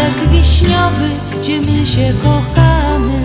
[0.00, 3.20] sadek wiśniowy, gdzie my się kochamy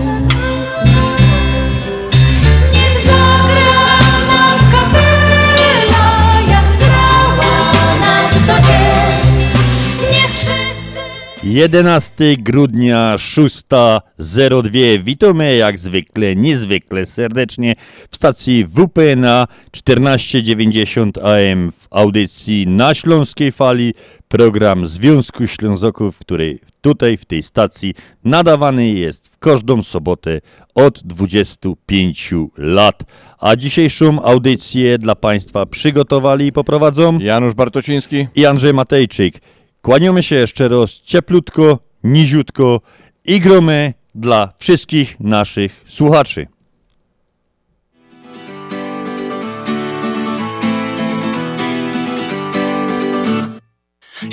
[11.55, 15.03] 11 grudnia 6.02.
[15.03, 17.75] Witamy jak zwykle, niezwykle serdecznie
[18.09, 23.93] w stacji WPNA 1490 AM w audycji na Śląskiej Fali.
[24.27, 27.93] Program Związku Ślązoków, który tutaj w tej stacji
[28.23, 30.41] nadawany jest w każdą sobotę
[30.75, 33.03] od 25 lat.
[33.39, 38.27] A dzisiejszą audycję dla Państwa przygotowali i poprowadzą Janusz Bartociński.
[38.35, 39.41] i Andrzej Matejczyk.
[39.81, 42.81] Kłaniamy się jeszcze raz cieplutko, niziutko
[43.25, 46.47] i gromy dla wszystkich naszych słuchaczy.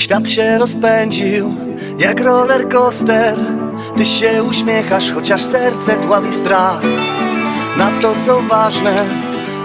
[0.02, 1.54] Świat się rozpędził
[1.98, 3.38] jak roller coaster.
[3.96, 6.82] Ty się uśmiechasz, chociaż serce dławi strach.
[7.76, 9.04] Na to co ważne,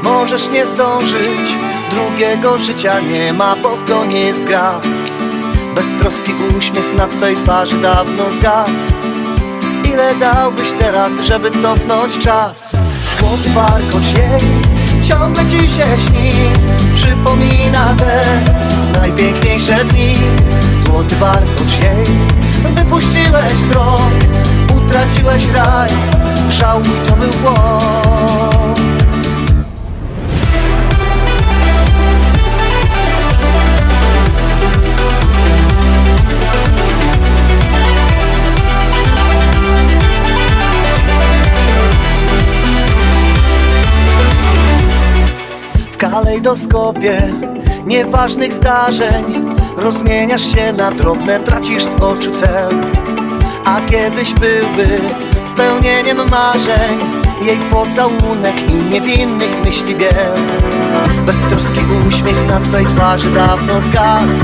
[0.03, 1.57] możesz nie zdążyć.
[1.89, 4.81] Drugiego życia nie ma, bo to nie jest gra.
[5.75, 8.71] Beztroski uśmiech na twej twarzy dawno zgasł.
[9.83, 12.71] Ile dałbyś teraz, żeby cofnąć czas?
[13.19, 14.66] Złoty warkocz jej
[15.07, 16.31] ciągle ci się śni.
[16.95, 18.21] Przypomina te
[18.99, 20.15] najpiękniejsze dni.
[20.75, 22.05] Złoty warkocz jej
[22.75, 24.11] Wypuściłeś wzrok,
[24.77, 25.89] utraciłeś raj
[26.49, 28.06] Żałuj, to był błąd
[45.97, 47.21] W kalejdoskopie
[47.85, 49.55] nieważnych zdarzeń.
[49.77, 52.75] Rozmieniasz się na drobne, tracisz z oczu cel.
[53.65, 54.87] A kiedyś byłby
[55.45, 56.99] spełnieniem marzeń
[57.41, 60.37] Jej pocałunek i niewinnych myśli biel.
[61.25, 64.43] Beztroski uśmiech na twej twarzy dawno zgasł.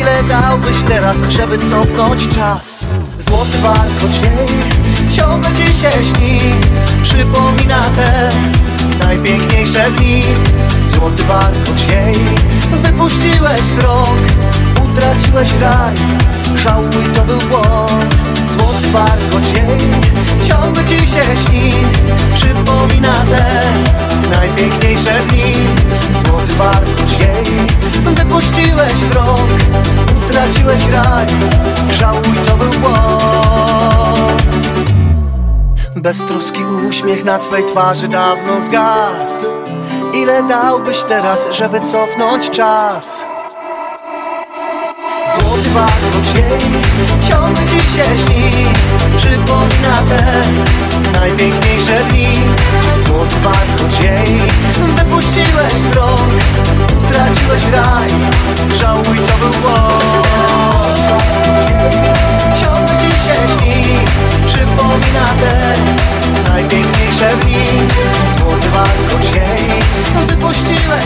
[0.00, 2.86] Ile dałbyś teraz, żeby cofnąć czas?
[3.18, 4.82] Złoty warkocz jej
[5.16, 6.40] ciągle ci się śni
[7.02, 8.28] Przypomina te
[9.12, 10.22] najpiękniejsze dni.
[10.84, 12.16] Złoty warkocz jej
[12.82, 14.16] Wypuściłeś wzrok,
[14.84, 15.94] utraciłeś raj
[16.56, 18.14] Żałuj, to był błąd.
[18.50, 19.80] Złoty warkocz jej
[20.48, 21.72] ciągle ci się śni.
[22.34, 23.62] Przypomina te
[24.30, 25.54] najpiękniejsze dni.
[26.24, 29.48] Złoty warkocz jej Wypuściłeś wzrok,
[30.16, 31.26] utraciłeś raj
[31.98, 34.51] Żałuj, to był błąd
[36.02, 39.46] Beztroski uśmiech na twej twarzy dawno zgasł.
[40.14, 43.26] Ile dałbyś teraz, żeby cofnąć czas?
[45.34, 46.60] Złoty warkocz jej
[47.28, 48.66] ciągle ci się śni
[49.16, 50.42] Przypomina te
[51.12, 52.28] najpiękniejsze dni.
[52.96, 54.40] Złoty warkocz jej
[54.96, 56.20] Wypuściłeś wzrok,
[57.04, 58.08] utraciłeś raj.
[58.78, 60.32] Żałuj, to był błąd.
[62.60, 63.80] Ciągle ci się śni
[64.46, 65.54] Przypomina te
[66.50, 67.64] najpiękniejsze dni.
[70.28, 71.04] Wypuściłeś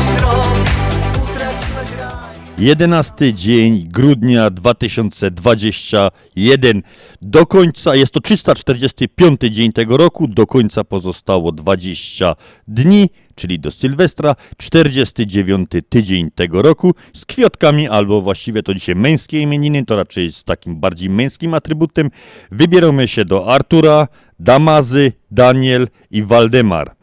[1.22, 2.36] Utraciłeś raj.
[2.58, 6.82] 11 dzień grudnia 2021.
[7.22, 12.34] Do końca, jest to 345 dzień tego roku, do końca pozostało 20
[12.68, 19.40] dni, czyli do Sylwestra, 49 tydzień tego roku z kwiatkami, albo właściwie to dzisiaj męskie
[19.40, 22.10] imieniny, to raczej z takim bardziej męskim atrybutem.
[22.50, 26.96] Wybieramy się do Artura, Damazy, Daniel i Waldemar.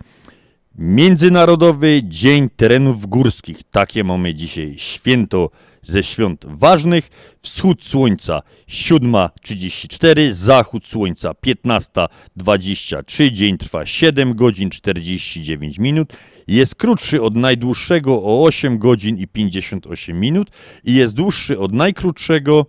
[0.76, 3.64] Międzynarodowy Dzień Terenów Górskich.
[3.72, 5.50] Takie mamy dzisiaj święto
[5.84, 7.10] ze świąt ważnych.
[7.42, 13.32] Wschód słońca 7.34, zachód słońca 15.23.
[13.32, 16.14] Dzień trwa 7 godzin 49 minut.
[16.48, 20.52] Jest krótszy od najdłuższego o 8 godzin i 58 minut
[20.84, 22.66] i jest dłuższy od najkrótszego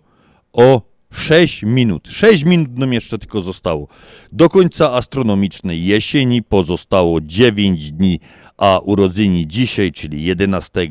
[0.53, 0.81] o
[1.11, 2.07] 6 minut.
[2.07, 3.87] 6 minut nam jeszcze tylko zostało.
[4.31, 8.19] Do końca astronomicznej jesieni pozostało 9 dni,
[8.57, 10.87] a urodzeni dzisiaj, czyli 11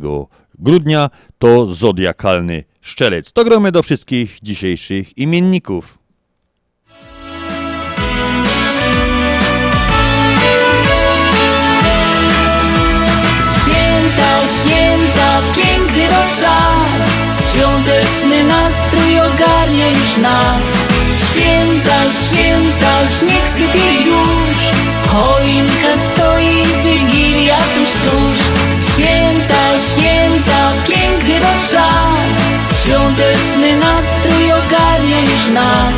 [0.58, 3.32] grudnia, to zodiakalny szczelec.
[3.32, 5.98] To gromy do wszystkich dzisiejszych imienników.
[13.50, 17.04] Święta, święta, piękny to czas
[17.52, 20.66] Świąteczny nastrój ogarnia już nas
[21.30, 24.58] Święta, święta, śnieg sypie już
[25.08, 28.53] Choinka stoi, Wigilia tuż, tuż
[28.94, 32.30] Święta, święta, piękny to czas.
[32.82, 35.96] Świąteczny nastrój ogarnia już nas.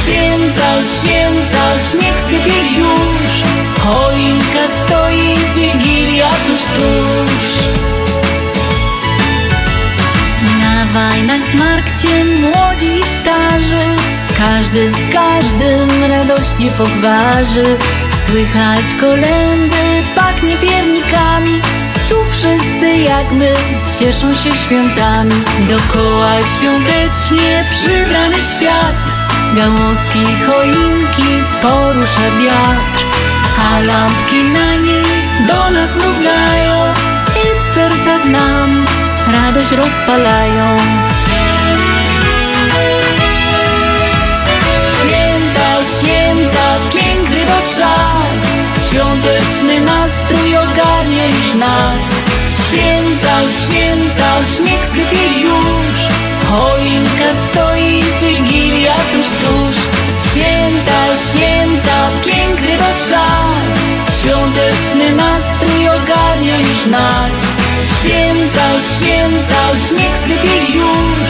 [0.00, 3.42] Święta, święta, śnieg sypie już.
[3.78, 7.46] Choinka stoi, Wigilia tuż, tuż.
[10.60, 13.86] Na wajnach zmarkcie młodzi i starzy.
[14.38, 17.76] Każdy z każdym radośnie pogwarzy
[18.26, 21.60] Słychać kolendy, pachnie piernikami
[22.08, 23.54] Tu wszyscy jak my
[23.98, 25.34] cieszą się świątami.
[25.68, 28.94] Dokoła świątecznie przybrany świat
[29.56, 33.04] Gałązki, choinki porusza wiatr.
[33.72, 35.04] A lampki na niej
[35.48, 36.92] do nas mrugają
[37.44, 38.86] I w sercach nam
[39.32, 40.76] radość rozpalają.
[44.88, 48.34] Święta, święta, piękny to czas.
[48.88, 52.02] Świąteczny nastrój ogarnia nas.
[52.66, 55.96] Święta, święta, śnieg sypie już.
[56.50, 59.76] Choinka stoi, Wigilia tuż, tuż
[60.18, 63.64] Święta, święta, piękny to czas.
[64.20, 67.34] Świąteczny nastrój ogarnia już nas.
[67.98, 71.28] Święta, święta, śnieg sypie już.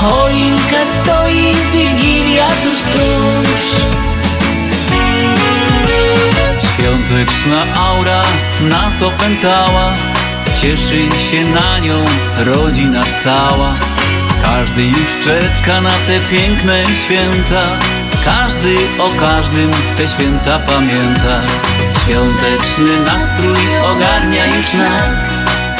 [0.00, 3.93] Choinka stoi, Wigilia tuż, tuż
[6.84, 8.22] Świąteczna aura
[8.60, 9.92] nas opętała.
[10.60, 12.04] Cieszy się na nią
[12.36, 13.74] rodzina cała.
[14.42, 17.62] Każdy już czeka na te piękne święta.
[18.24, 21.42] Każdy o każdym te święta pamięta.
[21.88, 25.24] Świąteczny nastrój ogarnia już nas.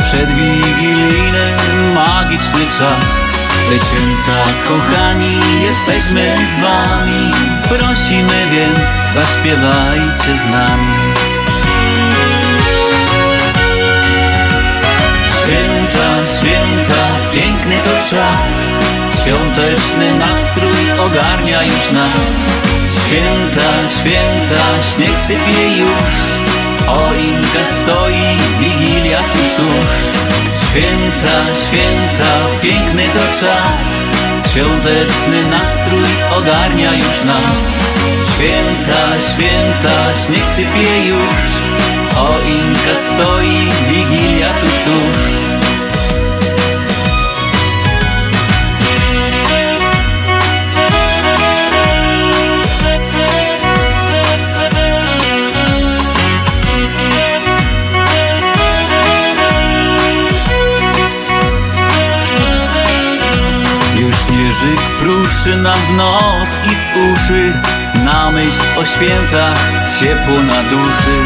[0.04, 1.56] Przedwigilijny
[1.94, 3.33] magiczny czas
[3.68, 7.30] te święta, kochani, jesteśmy z wami.
[7.68, 10.96] Prosimy więc, zaśpiewajcie z nami.
[15.38, 18.62] Święta, święta, piękny to czas.
[19.22, 22.28] Świąteczny nastrój ogarnia już nas.
[23.06, 26.34] Święta, święta, śnieg sypie już
[26.86, 28.22] Choinka stoi,
[28.60, 29.90] wigilia tuż, tuż.
[30.68, 33.76] Święta, święta, piękny to czas.
[34.52, 37.72] Świąteczny nastrój ogarnia już nas.
[38.28, 41.34] Święta, święta, śnieg sypie już.
[42.14, 45.53] Choinka stoi, wigilia tuż, tuż
[65.44, 67.52] pruszy nam w nos i w uszy
[68.04, 69.58] Na myśl o świętach
[70.00, 71.16] ciepło na duszy.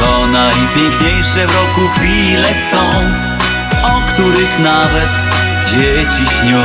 [0.00, 2.90] To najpiękniejsze w roku chwile są
[3.82, 5.10] O których nawet
[5.70, 6.62] dzieci śnią.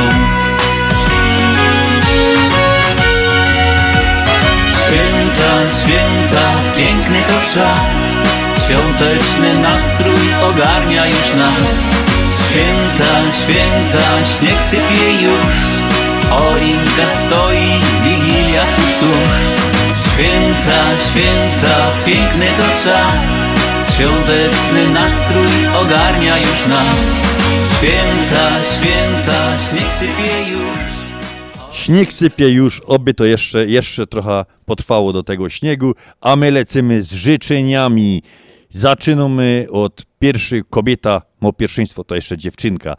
[4.80, 8.06] Święta, święta, piękny to czas.
[8.66, 11.84] Świąteczny nastrój ogarnia już nas.
[12.46, 15.79] Święta, święta, śnieg sypie już
[16.30, 17.68] Choinka stoi,
[18.04, 19.30] wigilia tuż, tuż
[20.12, 23.18] Święta, święta, piękny to czas
[23.94, 27.16] Świąteczny nastrój ogarnia już nas
[27.76, 30.60] Święta, święta, śnieg sypie już
[31.72, 37.02] Śnieg sypie już, oby to jeszcze, jeszcze trochę potrwało do tego śniegu, a my lecimy
[37.02, 38.22] z życzeniami.
[38.70, 42.96] Zaczynamy od pierwszej kobieta, mo pierwszeństwo to jeszcze dziewczynka.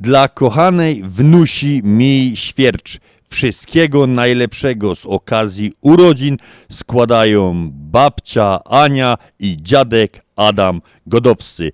[0.00, 2.98] Dla kochanej wnusi mi świercz.
[3.28, 6.36] Wszystkiego najlepszego z okazji urodzin
[6.70, 11.72] składają babcia Ania i dziadek Adam Godowscy.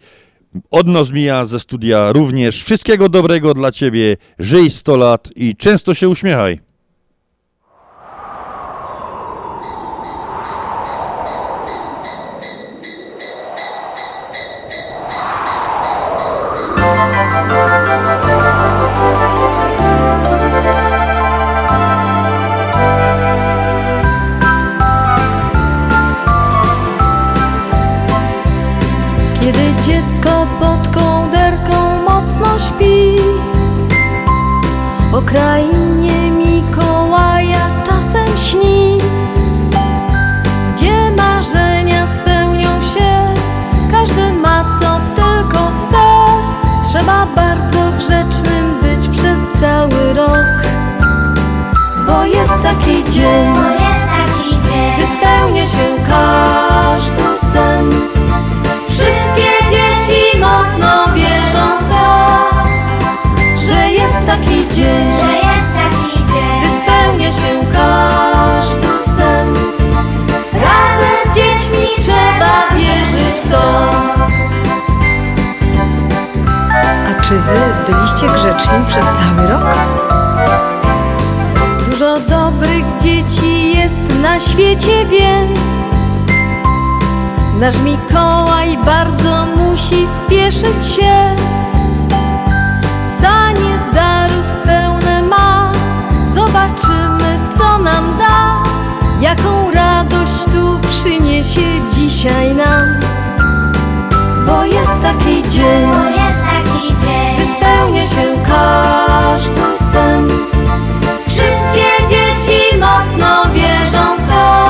[0.71, 5.95] Od nas mija ze studia również wszystkiego dobrego dla Ciebie, żyj 100 lat i często
[5.95, 6.66] się uśmiechaj.
[35.27, 38.99] Krainie Mikołaja czasem śni.
[40.75, 43.35] Gdzie marzenia spełnią się?
[43.91, 46.07] Każdy ma co tylko chce.
[46.89, 50.67] Trzeba bardzo grzecznym być przez cały rok.
[52.07, 58.16] Bo jest taki dzień Bo jest taki Gdy dzień, spełnia się każdy sen
[67.27, 69.55] spełnia się każdy sen.
[70.53, 73.91] Razem z dziećmi trzeba wierzyć w to.
[77.11, 79.77] A czy wy byliście grzeczni przez cały rok?
[81.91, 85.59] Dużo dobrych dzieci jest na świecie, więc
[87.61, 91.37] Nasz Mikołaj bardzo musi spieszyć się
[99.27, 102.85] Jaką radość tu przyniesie dzisiaj nam?
[104.47, 110.29] Bo jest taki dzień Bo jest taki Gdy dzień, spełnia się każdy sen.
[111.27, 114.65] Wszystkie dzieci mocno wierzą w to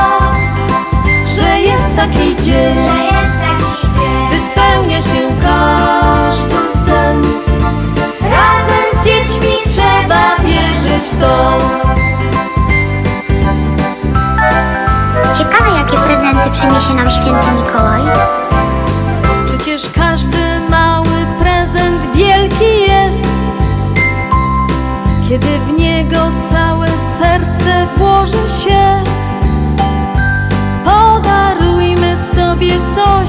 [1.36, 4.40] Że jest taki dzień że jest taki Gdy dzień.
[4.50, 7.22] spełnia się każdy sen.
[8.20, 11.58] Razem z dziećmi trzeba wierzyć w to
[15.66, 18.02] Ciekawe, jakie prezenty przyniesie nam święty Mikołaj.
[19.46, 20.38] Przecież każdy
[20.70, 23.28] mały prezent wielki jest.
[25.28, 26.16] Kiedy w niego
[26.52, 26.86] całe
[27.18, 29.02] serce włoży się
[30.84, 33.28] Podarujmy sobie coś,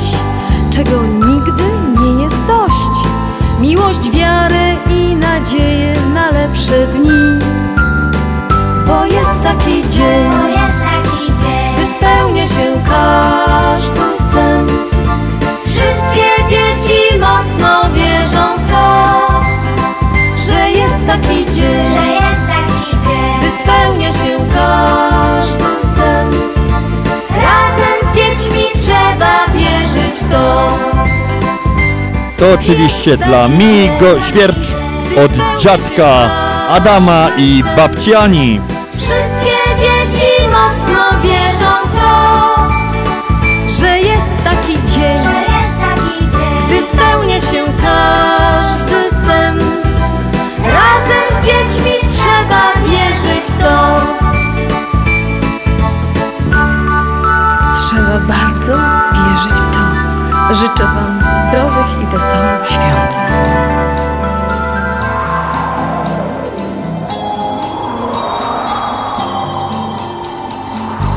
[0.70, 1.63] czego nigdy
[2.01, 3.08] nie jest dość.
[3.60, 7.39] Miłość, wiarę i nadzieję na lepsze dni.
[8.88, 10.56] Bo jest taki dzień
[13.48, 14.68] każdy sen.
[15.66, 19.04] Wszystkie dzieci mocno wierzą w to
[20.48, 23.51] Że jest taki dzień że jest taki Gdy dzień.
[23.63, 26.32] spełnia się każdy sen.
[27.30, 30.68] Razem z dziećmi trzeba wierzyć w to.
[32.38, 34.75] To oczywiście dla mi go świercz
[35.25, 36.30] od dziadka
[36.70, 38.16] Adama i babci
[53.38, 53.96] wierzyć w to
[57.75, 58.74] Trzeba bardzo
[59.13, 60.56] wierzyć w to.
[60.56, 63.15] Życzę wam zdrowych i wesołych świąt.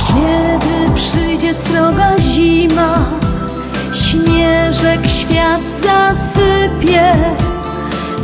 [0.09, 2.95] Kiedy przyjdzie sroga zima
[3.95, 7.13] Śnieżek świat zasypie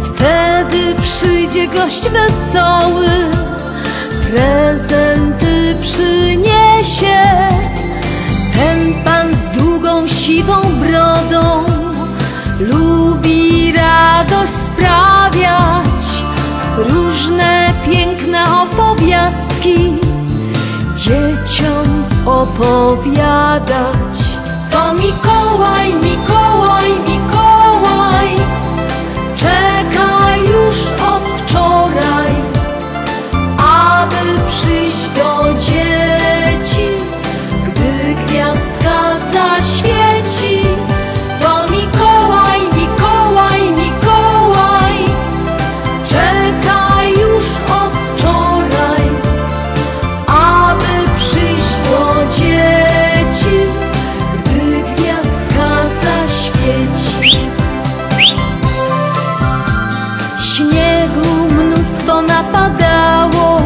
[0.05, 3.46] Wtedy przyjdzie gość wesoły
[4.31, 7.23] Prezenty przyniesie
[8.55, 11.65] Ten pan z długą siwą brodą
[12.61, 16.05] Lubi radość sprawiać
[16.77, 20.07] Różne piękne opowiastki
[20.97, 24.19] dzieciom opowiadać.
[24.71, 26.26] To Mikołaj, Mikołaj,
[62.07, 63.61] to napadało.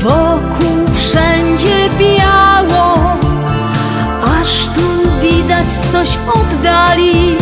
[0.00, 2.94] Wokół wszędzie biało
[4.40, 4.80] Aż tu
[5.22, 7.36] widać coś oddali.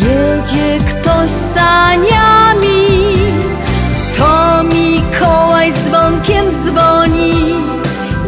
[0.00, 3.14] Jedzie ktoś saniami
[4.18, 7.54] To Mikołaj dzwonkiem dzwoni.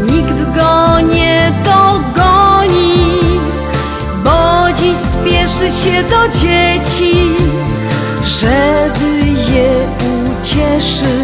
[0.06, 3.20] Nikt go nie dogoni
[4.24, 7.30] Bo dziś spieszy się do dzieci
[8.24, 9.85] Żeby je
[10.78, 11.15] 是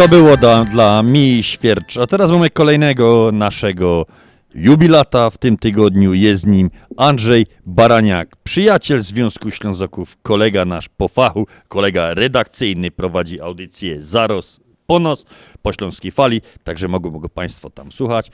[0.00, 1.96] To było dla, dla mi świercz.
[1.96, 4.06] A teraz mamy kolejnego naszego
[4.54, 6.14] jubilata w tym tygodniu.
[6.14, 14.02] Jest nim Andrzej Baraniak, przyjaciel Związku Ślązaków, kolega nasz po fachu, kolega redakcyjny, prowadzi audycję
[14.02, 15.26] Zaros Ponos
[15.62, 18.30] po Śląskiej Fali, także mogą go Państwo tam słuchać.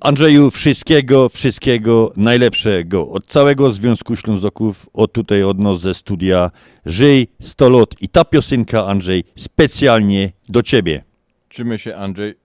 [0.00, 6.50] Andrzeju, wszystkiego, wszystkiego najlepszego od całego Związku Ślązaków, od tutaj od nas ze studia
[6.86, 11.04] Żyj 100 lat i ta piosenka, Andrzej, specjalnie do Ciebie.
[11.48, 12.41] Czymy się, Andrzej.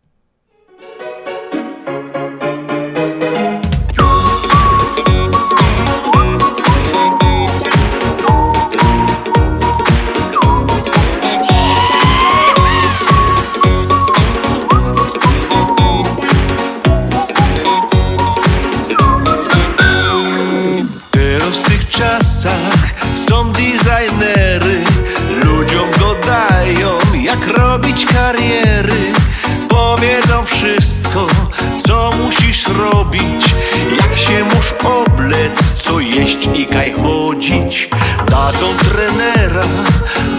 [34.00, 37.90] Jak się musz oblec, co jeść i kaj chodzić?
[38.30, 39.64] Dadzą trenera,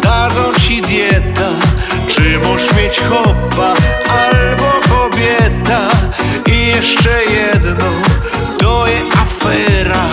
[0.03, 1.51] dadzą ci dieta.
[2.09, 3.73] Czy możesz mieć chłopa
[4.11, 5.81] albo kobieta?
[6.47, 7.91] I jeszcze jedno,
[8.59, 10.05] to jest afera.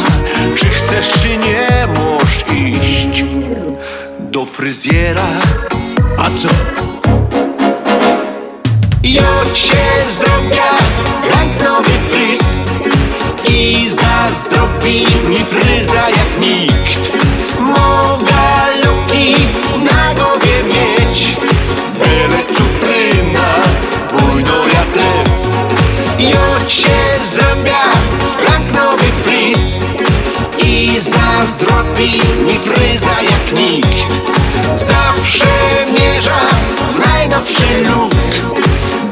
[0.56, 3.26] Czy chcesz czy nie możesz iść
[4.20, 5.28] do fryzjera?
[6.18, 6.50] A co?
[9.04, 10.75] Jocie zdrowia,
[14.36, 17.12] I zazdrobi mi fryza jak nikt.
[17.60, 18.46] Mogę
[18.84, 19.36] luki
[19.84, 21.38] na głowie mieć.
[22.00, 23.50] Byle czupryna,
[24.12, 25.48] bujno jak lew.
[26.20, 27.84] Jocie zdrowia,
[28.48, 29.60] jak nowy fryz.
[30.64, 34.14] I zazdrobi mi fryza jak nikt.
[34.78, 35.48] Zawsze
[36.00, 36.40] mierza
[36.92, 38.16] w najnowszy look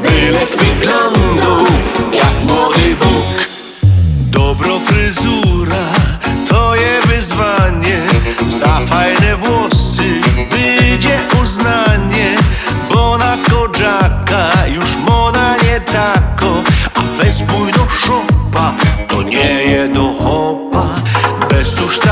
[0.02, 1.23] Bylek wyglądu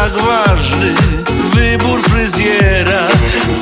[0.02, 0.94] tak ważny
[1.54, 3.08] wybór fryzjera.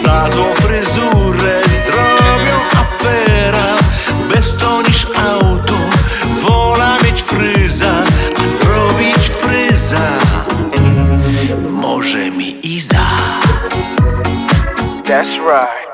[0.05, 3.74] Za złą fryzurę zrobią afera.
[4.35, 5.74] Bez to niż auto
[6.42, 7.92] Wola mieć fryza
[8.38, 10.09] A zrobić fryza.
[11.70, 13.07] Może mi Iza
[15.05, 15.90] That's right.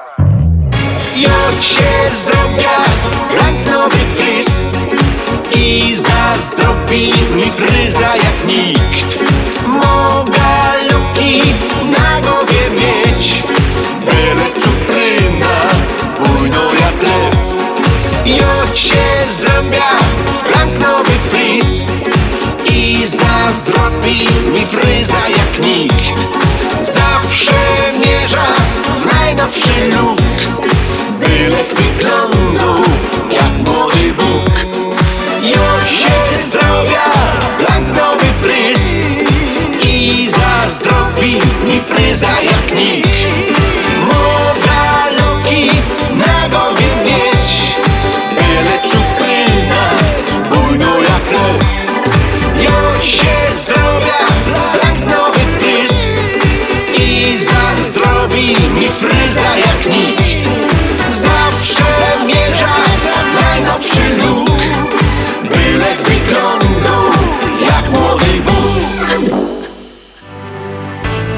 [1.16, 2.78] Jocie zdrowia
[3.34, 4.46] jak nowy fryz.
[5.56, 9.18] I zazdrobi mi fryza jak nikt
[9.66, 10.42] Mogę
[10.92, 11.42] luki
[11.84, 13.42] na głowie mieć
[14.04, 15.56] Byle czupryna,
[16.20, 17.36] bujno jak lew.
[18.26, 19.90] Jocie zdrowia
[20.54, 21.84] jak nowy fryz
[22.70, 26.14] I zazdrobi mi fryza jak nikt.
[26.82, 27.54] Zawsze
[28.04, 28.46] mierza
[28.98, 30.20] w najnowszy look
[31.20, 31.95] Bylek wyglądu
[42.74, 43.15] mi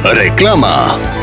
[0.08, 1.17] Reklama.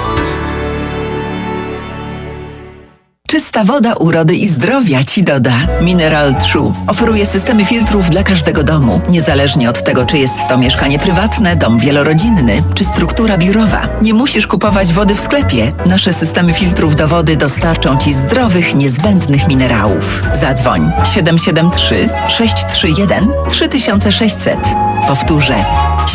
[3.28, 5.54] Czysta woda urody i zdrowia Ci doda.
[5.82, 11.00] Mineral True oferuje systemy filtrów dla każdego domu, niezależnie od tego, czy jest to mieszkanie
[11.00, 13.88] prywatne, dom wielorodzinny, czy struktura biurowa.
[14.02, 15.72] Nie musisz kupować wody w sklepie.
[15.86, 20.24] Nasze systemy filtrów do wody dostarczą Ci zdrowych, niezbędnych minerałów.
[20.34, 24.60] Zadzwoń 773 631 3600.
[25.08, 25.66] Powtórzę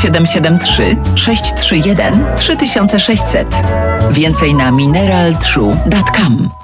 [0.03, 3.49] 773 631 3600.
[4.11, 6.60] Więcej na mineraltrue.com.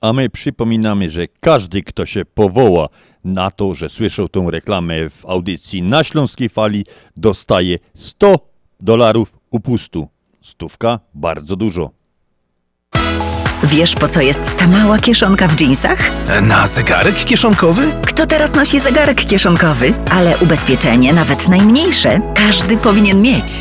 [0.00, 2.88] A my przypominamy, że każdy, kto się powoła
[3.24, 6.84] na to, że słyszał tą reklamę w audycji na Śląskiej Fali,
[7.16, 8.38] dostaje 100
[8.80, 10.08] dolarów upustu.
[10.42, 11.90] Stówka bardzo dużo.
[13.64, 15.98] Wiesz, po co jest ta mała kieszonka w dżinsach?
[16.42, 17.82] Na zegarek kieszonkowy?
[18.06, 19.92] Kto teraz nosi zegarek kieszonkowy?
[20.10, 23.60] Ale ubezpieczenie, nawet najmniejsze, każdy powinien mieć.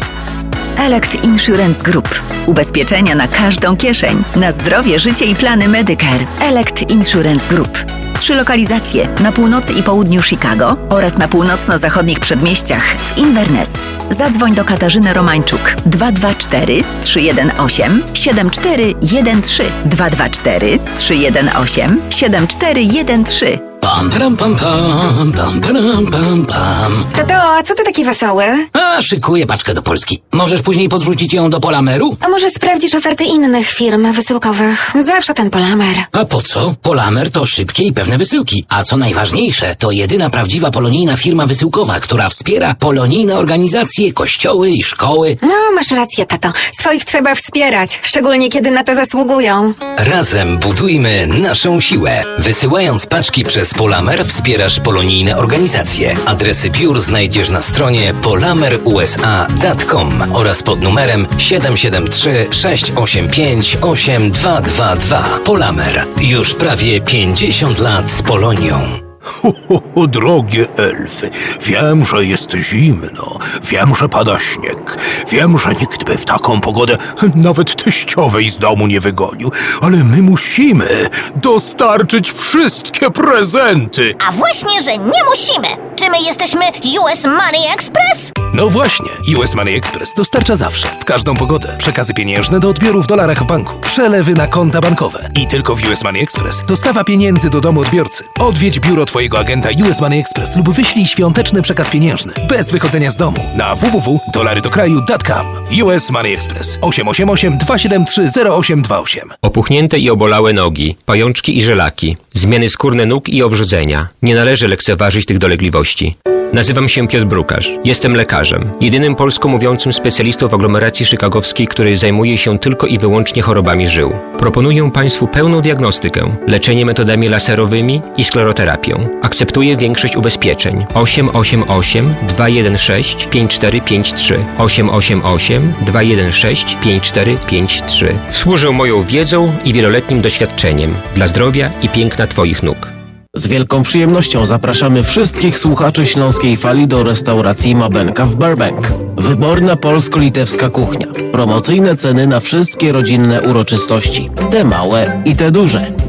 [0.79, 2.23] Elect Insurance Group.
[2.45, 4.23] Ubezpieczenia na każdą kieszeń.
[4.35, 6.25] Na zdrowie, życie i plany Medicare.
[6.41, 7.85] Elect Insurance Group.
[8.17, 13.98] Trzy lokalizacje na północy i południu Chicago oraz na północno-zachodnich przedmieściach w Inverness.
[14.11, 25.61] Zadzwoń do Katarzyny Romańczuk 224 318 7413 224 318 7413 Pam, pam, pam, pam, pam,
[25.61, 27.05] pam, pam, pam.
[27.15, 28.43] Tato, a co ty taki wesoły?
[28.73, 30.21] A, szykuję paczkę do Polski.
[30.31, 32.17] Możesz później podrzucić ją do Polameru?
[32.25, 34.91] A może sprawdzisz oferty innych firm wysyłkowych?
[35.05, 35.95] Zawsze ten Polamer.
[36.11, 36.75] A po co?
[36.81, 38.65] Polamer to szybkie i pewne wysyłki.
[38.69, 44.83] A co najważniejsze, to jedyna prawdziwa polonijna firma wysyłkowa, która wspiera polonijne organizacje, kościoły i
[44.83, 45.38] szkoły.
[45.41, 46.51] No, masz rację, tato.
[46.79, 49.73] Swoich trzeba wspierać, szczególnie kiedy na to zasługują.
[49.97, 52.23] Razem budujmy naszą siłę.
[52.38, 56.15] Wysyłając paczki przez Polamer wspierasz polonijne organizacje.
[56.25, 65.39] Adresy biur znajdziesz na stronie polamerusa.com oraz pod numerem 773 685 8222.
[65.45, 66.05] Polamer.
[66.21, 69.08] Już prawie 50 lat z Polonią.
[69.21, 71.29] Ho, ho, ho, drogie elfy,
[71.65, 74.97] wiem, że jest zimno, wiem, że pada śnieg,
[75.32, 76.97] wiem, że nikt by w taką pogodę
[77.36, 79.51] nawet teściowej z domu nie wygonił,
[79.82, 84.15] ale my musimy dostarczyć wszystkie prezenty.
[84.27, 85.89] A właśnie, że nie musimy!
[85.95, 86.62] Czy my jesteśmy
[87.01, 88.32] US Money Express?
[88.53, 93.08] No właśnie, US Money Express dostarcza zawsze, w każdą pogodę, przekazy pieniężne do odbioru w
[93.08, 97.49] dolarach w banku, przelewy na konta bankowe i tylko w US Money Express dostawa pieniędzy
[97.49, 98.23] do domu odbiorcy.
[98.39, 103.15] Odwiedź biuro Twojego agenta US Money Express lub wyślij świąteczny przekaz pieniężny bez wychodzenia z
[103.15, 105.58] domu na www.dolarydokraju.com.
[105.71, 113.05] US Money Express 888 273 0828 Opuchnięte i obolałe nogi, pajączki i żelaki, zmiany skórne
[113.05, 114.08] nóg i owrzodzenia.
[114.21, 116.15] Nie należy lekceważyć tych dolegliwości.
[116.53, 117.71] Nazywam się Piotr Brukarz.
[117.84, 118.69] Jestem lekarzem.
[118.82, 124.13] Jedynym polsko mówiącym specjalistą w aglomeracji chicagowskiej, który zajmuje się tylko i wyłącznie chorobami żył.
[124.39, 129.08] Proponuję Państwu pełną diagnostykę, leczenie metodami laserowymi i skleroterapią.
[129.21, 130.86] Akceptuję większość ubezpieczeń.
[130.93, 141.89] 888 216 5453 888 216 5453 Służę moją wiedzą i wieloletnim doświadczeniem dla zdrowia i
[141.89, 142.99] piękna Twoich nóg.
[143.35, 148.91] Z wielką przyjemnością zapraszamy wszystkich słuchaczy Śląskiej Fali do restauracji Mabenka w Burbank.
[149.17, 151.07] Wyborna polsko-litewska kuchnia.
[151.31, 154.29] Promocyjne ceny na wszystkie rodzinne uroczystości.
[154.51, 156.08] Te małe i te duże.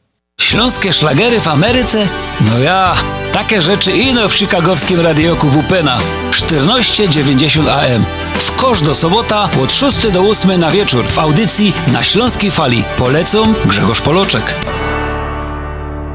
[0.41, 2.07] Śląskie szlagery w Ameryce?
[2.41, 2.93] No ja,
[3.33, 5.97] takie rzeczy ino w chicagowskim radioku WPNA
[6.31, 8.05] 1490 AM.
[8.33, 12.83] W kosz do sobota od 6 do 8 na wieczór w audycji na Śląskiej Fali.
[12.97, 14.55] Polecą Grzegorz Poloczek.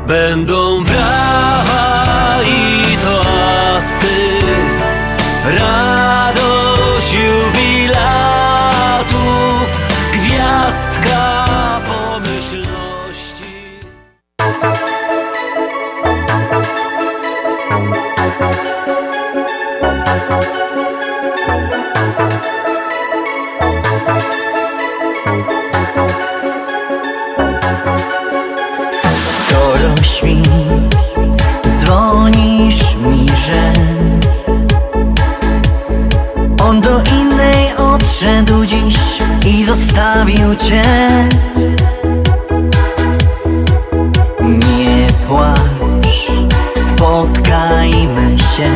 [0.06, 4.06] Będą brawa i toasty,
[5.44, 5.86] radość
[30.26, 30.42] drzwi.
[31.70, 33.72] Dzwonisz mi, że
[36.64, 38.96] On do innej odszedł dziś
[39.46, 40.82] I zostawił cię.
[44.40, 46.32] Nie płacz,
[46.88, 48.70] spotkajmy się.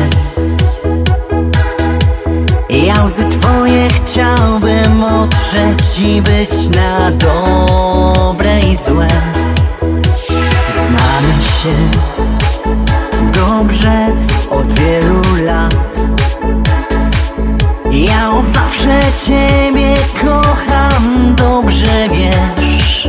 [2.69, 9.07] Ja łzy twoje chciałbym otrzeć I być na dobre i złe.
[10.91, 11.75] Znamy się
[13.31, 14.07] dobrze
[14.49, 15.75] od wielu lat.
[17.91, 23.07] Ja od zawsze ciebie kocham, dobrze wiesz.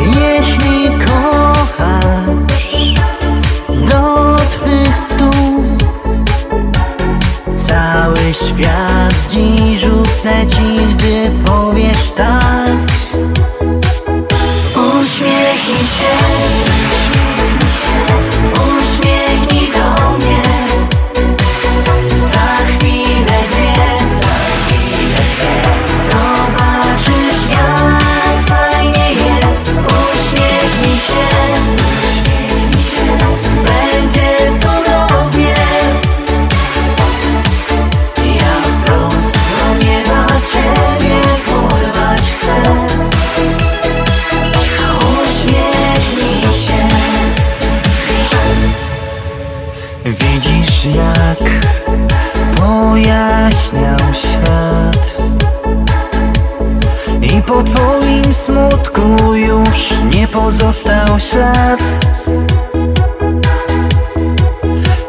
[0.00, 2.94] Jeśli kochasz
[3.68, 5.82] do twych stóp
[7.56, 12.87] Cały świat dziś rzucę ci, gdy powiesz tak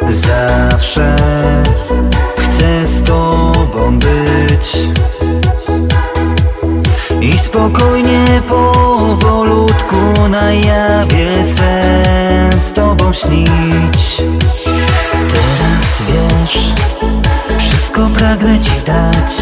[0.10, 1.16] Zawsze
[2.38, 4.78] chcę z tobą być.
[7.22, 14.22] I spokojnie powolutku na jawie sen z tobą śnić.
[15.32, 16.74] Teraz wiesz,
[17.58, 19.38] wszystko pragnę ci dać.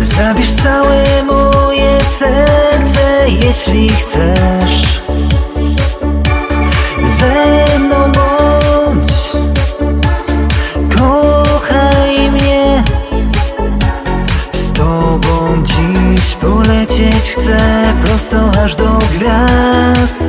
[0.00, 2.75] Zabierz całe moje serce,
[3.30, 5.02] jeśli chcesz.
[7.18, 9.12] Ze mną bądź.
[10.98, 12.84] Kochaj mnie.
[14.52, 17.58] Z tobą dziś polecieć chcę
[18.04, 20.25] Prosto aż do gwiazd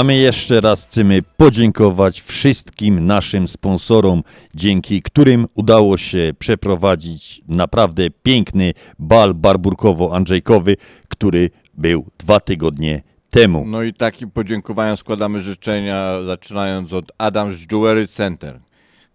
[0.00, 4.22] A my jeszcze raz chcemy podziękować wszystkim naszym sponsorom,
[4.54, 10.76] dzięki którym udało się przeprowadzić naprawdę piękny bal barburkowo-andrzejkowy,
[11.08, 13.66] który był dwa tygodnie temu.
[13.66, 18.60] No i takim podziękowaniom składamy życzenia, zaczynając od Adams Jewelry Center,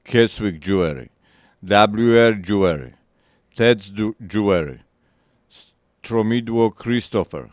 [0.03, 1.09] Keswick Jewelry,
[1.63, 2.93] WR Jewelry,
[3.55, 4.79] Ted's Jewelry,
[5.49, 7.49] Stromidło Christopher,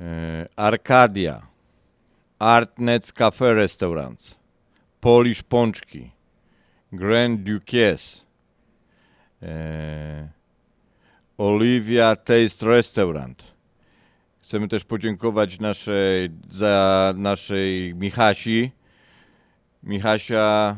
[0.00, 1.51] e, Arcadia,
[2.42, 4.34] Artnets Cafe Restaurants,
[5.00, 6.10] Polish Pączki,
[6.92, 8.24] Grand Duques,
[9.42, 10.28] e,
[11.38, 13.44] Olivia Taste Restaurant.
[14.42, 18.70] Chcemy też podziękować naszej, za naszej Michasi.
[19.82, 20.76] Michasia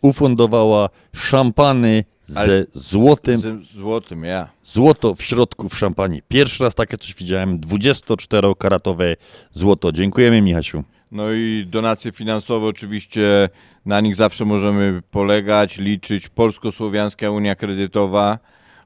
[0.00, 3.64] Ufundowała szampany ze Ale- złotym.
[3.74, 4.48] złotym, ja.
[4.64, 6.22] Złoto w środku w szampanie.
[6.28, 7.58] Pierwszy raz takie coś widziałem.
[7.60, 9.16] 24-karatowe
[9.52, 9.92] złoto.
[9.92, 10.84] Dziękujemy, Michasiu.
[11.14, 13.48] No i donacje finansowe oczywiście
[13.86, 16.28] na nich zawsze możemy polegać, liczyć.
[16.28, 18.38] Polsko-Słowiańska Unia Kredytowa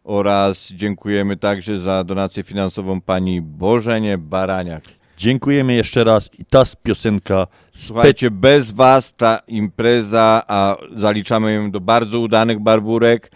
[0.04, 4.84] oraz dziękujemy także za donację finansową pani Bożenie Baraniak.
[5.16, 11.80] Dziękujemy jeszcze raz i ta piosenka Słuchajcie, bez was ta impreza, a zaliczamy ją do
[11.80, 13.30] bardzo udanych barburek,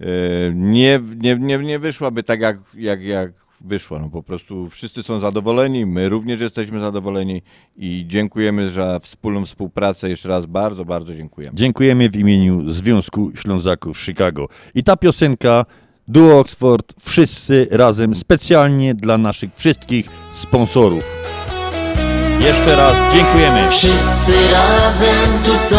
[0.00, 0.06] e,
[0.54, 3.98] nie, nie, nie, nie wyszłaby tak, jak, jak, jak wyszła.
[3.98, 7.42] No po prostu wszyscy są zadowoleni, my również jesteśmy zadowoleni
[7.76, 10.08] i dziękujemy za wspólną współpracę.
[10.08, 11.56] Jeszcze raz bardzo, bardzo dziękujemy.
[11.56, 14.48] Dziękujemy w imieniu Związku Ślązaków Chicago.
[14.74, 15.66] I ta piosenka
[16.08, 21.04] Duo Oxford, wszyscy razem specjalnie dla naszych wszystkich sponsorów.
[22.40, 23.70] Jeszcze raz dziękujemy.
[23.70, 25.78] Wszyscy razem tu są.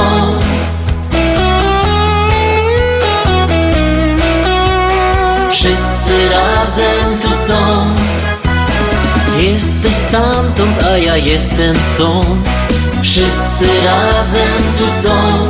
[5.52, 7.31] Wszyscy razem tu
[9.42, 12.48] Jesteś stamtąd, a ja jestem stąd.
[13.02, 15.50] Wszyscy razem tu są.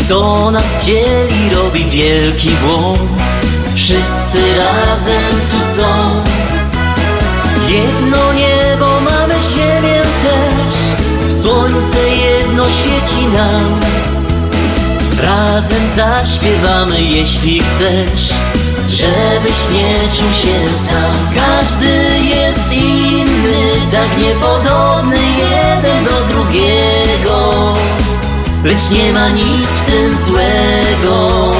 [0.00, 3.00] Kto nas dzieli, robi wielki błąd.
[3.74, 6.24] Wszyscy razem tu są.
[7.68, 10.74] Jedno niebo mamy ziemię też.
[11.42, 13.80] Słońce jedno świeci nam.
[15.22, 18.32] Razem zaśpiewamy, jeśli chcesz,
[18.90, 21.34] żebyś nie czuł się sam.
[21.34, 27.74] Każdy jest inny, tak niepodobny jeden do drugiego.
[28.64, 31.52] Lecz nie ma nic w tym złego,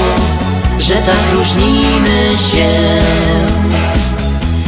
[0.79, 3.01] że tak różnimy się.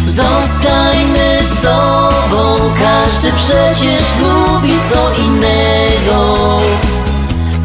[0.07, 6.59] Zostańmy sobą, każdy przecież lubi co innego.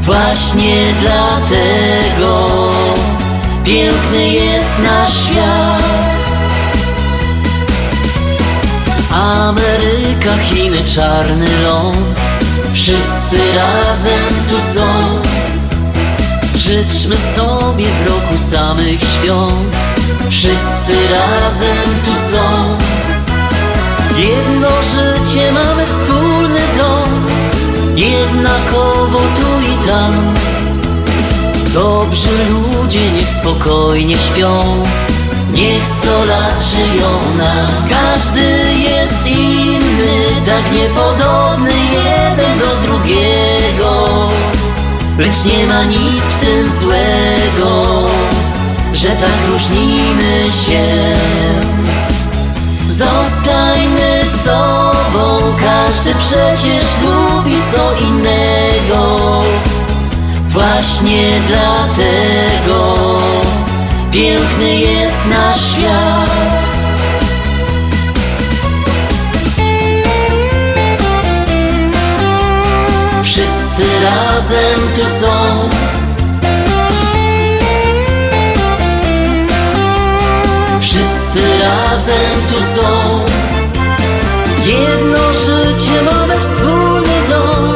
[0.01, 2.49] Właśnie dlatego
[3.65, 5.83] piękny jest nasz świat.
[9.13, 12.19] Ameryka, Chiny, czarny ląd,
[12.73, 15.21] wszyscy razem tu są.
[16.55, 19.75] Życzmy sobie w roku samych świąt,
[20.29, 22.77] wszyscy razem tu są.
[24.17, 27.25] Jedno życie mamy wspólny dom,
[27.95, 30.35] jednakowo tu i tam.
[31.75, 34.83] Dobrzy ludzie niech spokojnie śpią,
[35.53, 37.89] niech sto lat żyją nam.
[37.89, 44.29] Każdy jest inny, tak niepodobny jeden do drugiego.
[45.17, 48.05] Lecz nie ma nic w tym złego,
[48.93, 51.15] że tak różnimy się.
[52.87, 59.41] Zostańmy sobą, każdy przecież lubi co innego.
[60.55, 62.95] Właśnie dlatego
[64.11, 66.29] piękny jest nasz świat.
[73.23, 75.69] Wszyscy razem tu są.
[80.79, 83.19] Wszyscy razem tu są.
[84.65, 87.75] Jedno życie mamy wspólny dom,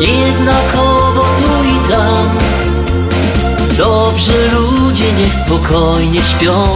[0.00, 0.91] tu
[3.78, 6.66] Dobrzy ludzie niech spokojnie śpią,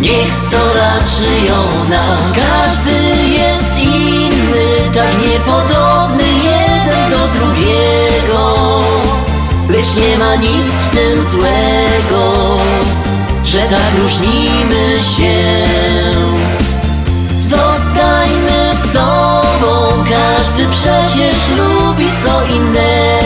[0.00, 1.56] niech sto lat żyją
[1.90, 2.32] nam.
[2.34, 2.90] Każdy
[3.32, 8.80] jest inny, tak niepodobny jeden do drugiego.
[9.68, 12.56] Lecz nie ma nic w tym złego,
[13.44, 15.38] że tak różnimy się.
[17.40, 23.17] Zostańmy sobą, każdy przecież lubi co innego.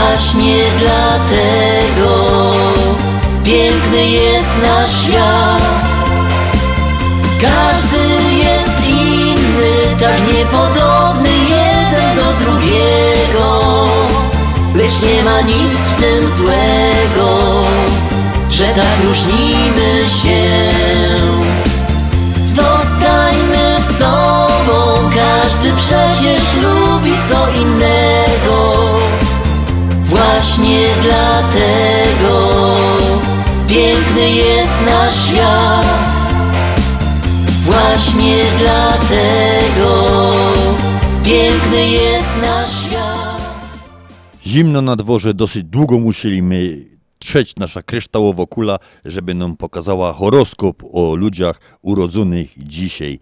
[0.00, 2.52] Właśnie dlatego
[3.44, 5.62] piękny jest nasz świat.
[7.40, 13.86] Każdy jest inny, tak niepodobny jeden do drugiego.
[14.74, 17.62] Lecz nie ma nic w tym złego,
[18.48, 20.48] że tak różnimy się.
[22.46, 28.79] Zostańmy sobą, każdy przecież lubi co innego.
[30.40, 32.50] Właśnie dlatego
[33.68, 35.86] piękny jest nasz świat.
[37.64, 40.12] Właśnie dlatego
[41.24, 43.40] piękny jest nasz świat.
[44.46, 46.84] Zimno na dworze, dosyć długo musieliśmy
[47.18, 53.20] trzeć nasza kryształowa kula, żeby nam pokazała horoskop o ludziach urodzonych dzisiaj.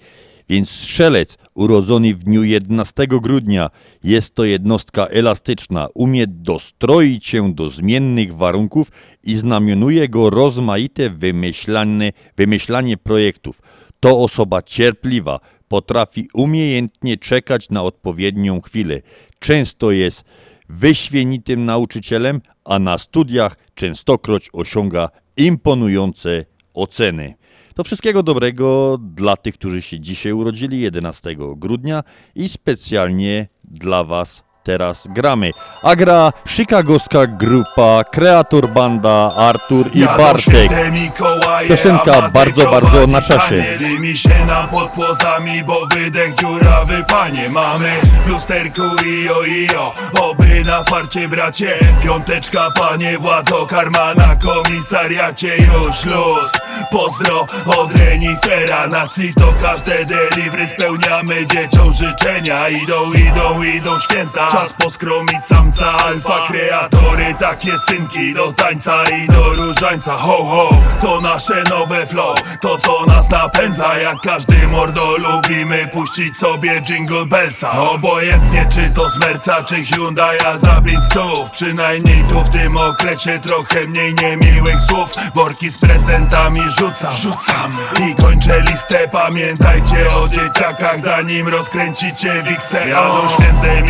[0.49, 3.71] Więc strzelec urodzony w dniu 11 grudnia
[4.05, 8.91] jest to jednostka elastyczna, umie dostroić się do zmiennych warunków
[9.25, 13.63] i znamionuje go rozmaite wymyślane, wymyślanie projektów.
[14.01, 19.01] To osoba cierpliwa, potrafi umiejętnie czekać na odpowiednią chwilę.
[19.39, 20.25] Często jest
[20.69, 26.45] wyświenitym nauczycielem, a na studiach częstokroć osiąga imponujące
[26.75, 27.35] oceny.
[27.79, 32.05] To wszystkiego dobrego dla tych, którzy się dzisiaj urodzili 11 grudnia
[32.35, 35.51] i specjalnie dla Was teraz gramy.
[35.83, 40.71] A gra chicagowska grupa Kreator Banda, Artur i Jadą Bartek.
[40.93, 43.79] Mikołaje, Piosenka bardzo, bardzo na czasie.
[43.79, 47.91] Dymi się nam pod płozami, bo wydech dziurawy panie Mamy
[48.27, 56.53] lusterku ijo ijo, oby na farcie bracie Piąteczka panie władzo, karma na komisariacie Już luz,
[56.91, 59.07] pozdro od renifera Na
[59.39, 67.35] to każde delivery spełniamy dzieciom życzenia Idą, idą, idą święta Czas poskromić samca alfa Kreatory
[67.39, 70.17] takie synki do tańca i do różańca.
[70.17, 73.99] Ho ho, to nasze nowe flow To co nas napędza.
[73.99, 77.71] Jak każdy mordo lubimy puścić sobie jingle bellsa.
[77.71, 81.51] Obojętnie czy to z Merca czy Hyundai'a za pięć stów.
[81.51, 85.15] Przynajmniej tu w tym okresie trochę mniej niemiłych słów.
[85.35, 87.73] Worki z prezentami rzucam, rzucam.
[88.09, 93.83] I kończę listę, pamiętajcie o dzieciakach Zanim rozkręcicie wiksę Jadą święte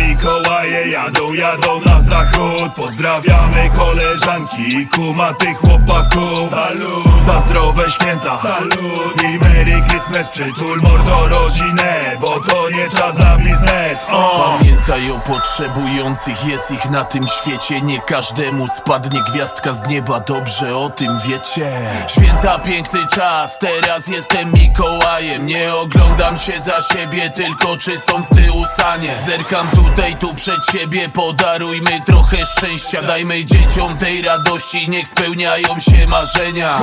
[0.49, 2.73] Mikołaje, jadą, jadą na zachód.
[2.75, 6.49] Pozdrawiamy koleżanki i kumatych chłopaków.
[6.49, 8.37] Salut, za zdrowe święta.
[8.41, 9.23] Salut.
[9.23, 14.05] I Merry Christmas Przytul mordo rodzinę, bo to nie czas na biznes.
[14.11, 14.57] O.
[14.57, 17.81] Pamiętaj o potrzebujących, jest ich na tym świecie.
[17.81, 21.71] Nie każdemu spadnie gwiazdka z nieba, dobrze o tym wiecie.
[22.07, 25.45] Święta piękny czas, teraz jestem Mikołajem.
[25.45, 29.17] Nie oglądam się za siebie, tylko czy są z tyłu sanie.
[29.25, 33.01] Zerkam tutaj, tu przed siebie, podarujmy trochę szczęścia.
[33.01, 36.79] Dajmy dzieciom tej radości, niech spełniają się marzenia.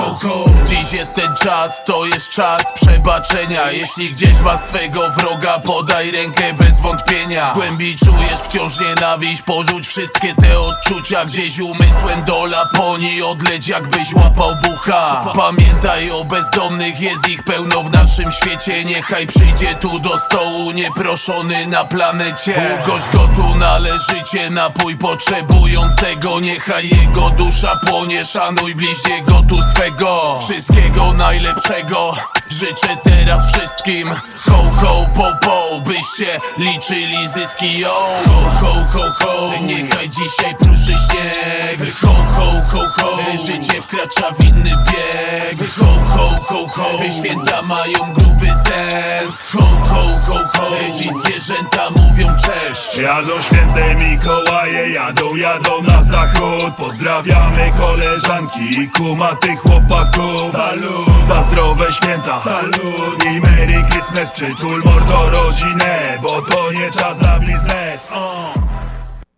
[0.67, 3.71] Dziś jest ten czas, to jest czas przebaczenia.
[3.71, 7.53] Jeśli gdzieś masz swego wroga, podaj rękę bez wątpienia.
[7.55, 11.25] Głębi czujesz wciąż nienawiść, porzuć wszystkie te odczucia.
[11.25, 15.33] Gdzieś umysłem do Laponii, odleć jakbyś łapał bucha.
[15.37, 18.85] Pamiętaj o bezdomnych, jest ich pełno w naszym świecie.
[18.85, 22.79] Niechaj przyjdzie tu do stołu, nieproszony na planecie.
[22.85, 26.41] Ugość go tu należycie, napój potrzebującego.
[26.41, 30.39] Niechaj jego dusza płonie, szanuj bliźniego tu swego.
[30.49, 32.13] Wszystkiego najlepszego
[32.51, 34.09] życzę teraz wszystkim.
[34.41, 37.95] Ho, ho, po, po, byście liczyli zyski Yo,
[38.27, 41.95] ho, ho, ho, ho Niechaj dzisiaj pruszy śnieg.
[42.01, 45.71] Ho, ho, ho, ho Życie wkracza w inny bieg.
[45.79, 49.53] Ho, ho, ho, ho Święta mają gruby sens.
[49.53, 52.97] Ho, ho, ho, ho Dziś zwierzęta mówią cześć.
[52.99, 56.75] Jadą święte Mikołaje, jadą, jadą na zachód.
[56.77, 60.53] Pozdrawiamy koleżanki i kumatych chłopaków.
[60.53, 67.21] Salut, za zdrowe święta Salut i Merry Christmas Przytul mordo rodzinę, bo to nie czas
[67.21, 68.55] na biznes o.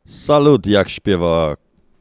[0.06, 1.54] Salut, jak śpiewa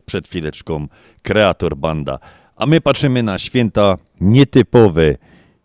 [0.05, 0.87] przed chwileczką
[1.21, 2.19] kreator banda.
[2.55, 5.15] A my patrzymy na święta nietypowe.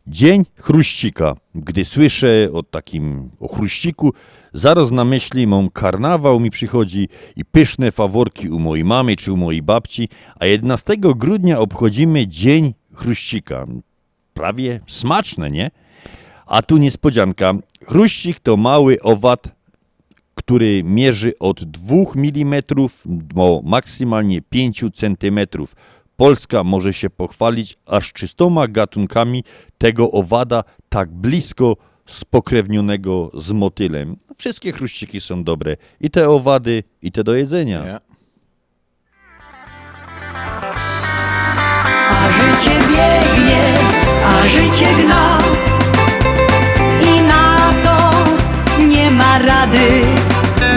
[0.06, 1.34] Dzień chruścika.
[1.54, 4.12] Gdy słyszę o takim o chruściku,
[4.52, 9.36] zaraz na myśli mam karnawał mi przychodzi i pyszne faworki u mojej mamy czy u
[9.36, 10.08] mojej babci,
[10.40, 13.66] a 11 grudnia obchodzimy Dzień chruścika.
[14.34, 15.70] Prawie smaczne, nie?
[16.46, 17.54] A tu niespodzianka.
[17.88, 19.48] Chruścik to mały owad,
[20.34, 22.62] który mierzy od 2 mm
[23.06, 25.40] do maksymalnie 5 cm.
[26.16, 29.44] Polska może się pochwalić aż 300 gatunkami
[29.78, 31.76] tego owada tak blisko
[32.06, 34.16] spokrewnionego z motylem.
[34.36, 35.76] Wszystkie chruściki są dobre.
[36.00, 38.00] I te owady, i te do jedzenia.
[42.10, 43.81] A życie biegnie,
[44.48, 45.38] życie gna.
[47.00, 48.10] I na to
[48.88, 50.02] nie ma rady.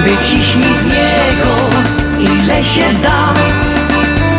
[0.03, 1.55] Wyciśnij z niego
[2.19, 3.33] ile się da.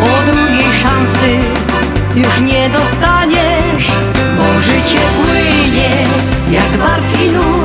[0.00, 1.38] Bo drugiej szansy
[2.16, 3.86] już nie dostaniesz
[4.38, 5.90] Bo życie płynie
[6.50, 7.55] jak nurt I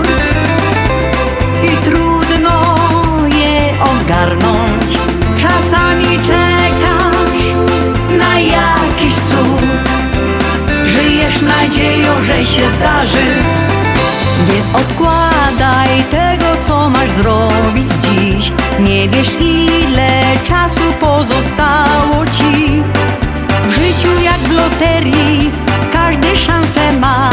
[11.71, 13.25] nadzieją, że się zdarzy.
[14.47, 18.51] Nie odkładaj tego, co masz zrobić dziś.
[18.79, 22.83] Nie wiesz ile czasu pozostało ci.
[23.67, 25.51] W życiu jak w loterii
[25.91, 27.29] każdy szansę ma.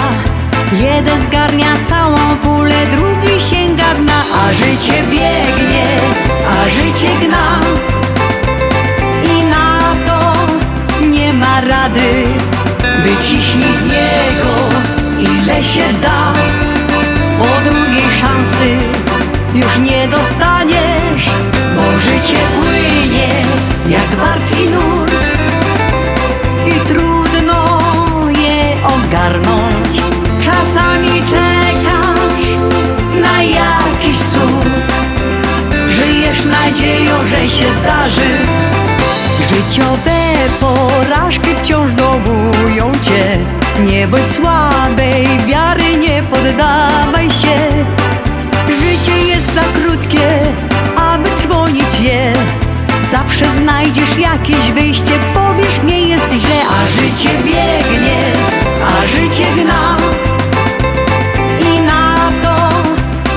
[0.72, 4.22] Jeden zgarnia całą pulę, drugi sięga dna.
[4.44, 5.86] A życie biegnie,
[6.50, 7.60] a życie gna.
[9.38, 10.32] I na to
[11.06, 12.24] nie ma rady
[13.02, 14.54] Wyciśnij z niego
[15.18, 16.32] ile się da.
[17.38, 18.76] Bo drugiej szansy
[19.54, 21.30] już nie dostaniesz
[21.76, 23.42] Bo życie płynie
[23.88, 25.12] jak barki nurt.
[26.66, 27.78] I trudno
[28.30, 30.02] je ogarnąć.
[30.40, 32.46] Czasami czekasz
[33.22, 34.88] na jakiś cud.
[35.88, 38.38] Żyjesz nadzieją się zdarzy.
[39.48, 40.20] Życiowe
[40.60, 42.37] porażki wciąż dołują cię
[43.84, 47.84] Nie bądź słabej wiary, nie poddawaj się.
[48.68, 50.40] Życie jest za krótkie,
[50.96, 52.32] aby trwonić je.
[53.10, 56.60] Zawsze znajdziesz jakieś wyjście, powiesz nie jest źle.
[56.70, 58.20] A życie biegnie,
[58.86, 59.96] a życie gna
[61.74, 62.68] I na to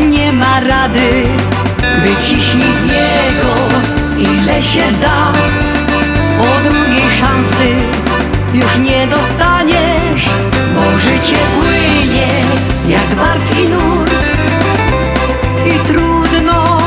[0.05, 1.23] nie ma rady.
[2.03, 3.53] Wyciśnij z niego
[4.17, 5.33] ile się da.
[6.37, 7.67] Po drugiej szansy
[8.53, 9.07] już nie
[10.21, 10.29] dostaniesz
[10.75, 12.43] Bo życie płynie
[12.87, 14.11] jak wartki nurt.
[15.65, 16.79] I trudno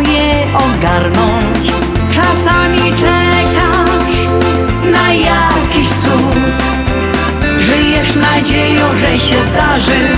[0.00, 1.72] je ogarnąć
[2.10, 4.16] Czasami czekasz
[4.92, 6.62] na jakiś cud.
[7.58, 10.08] Żyjesz nadzieją, że się zdarzy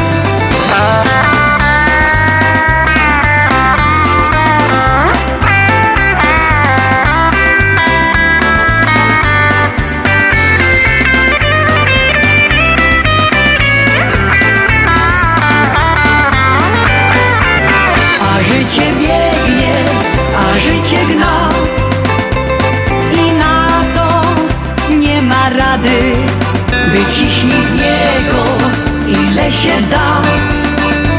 [29.64, 30.22] się da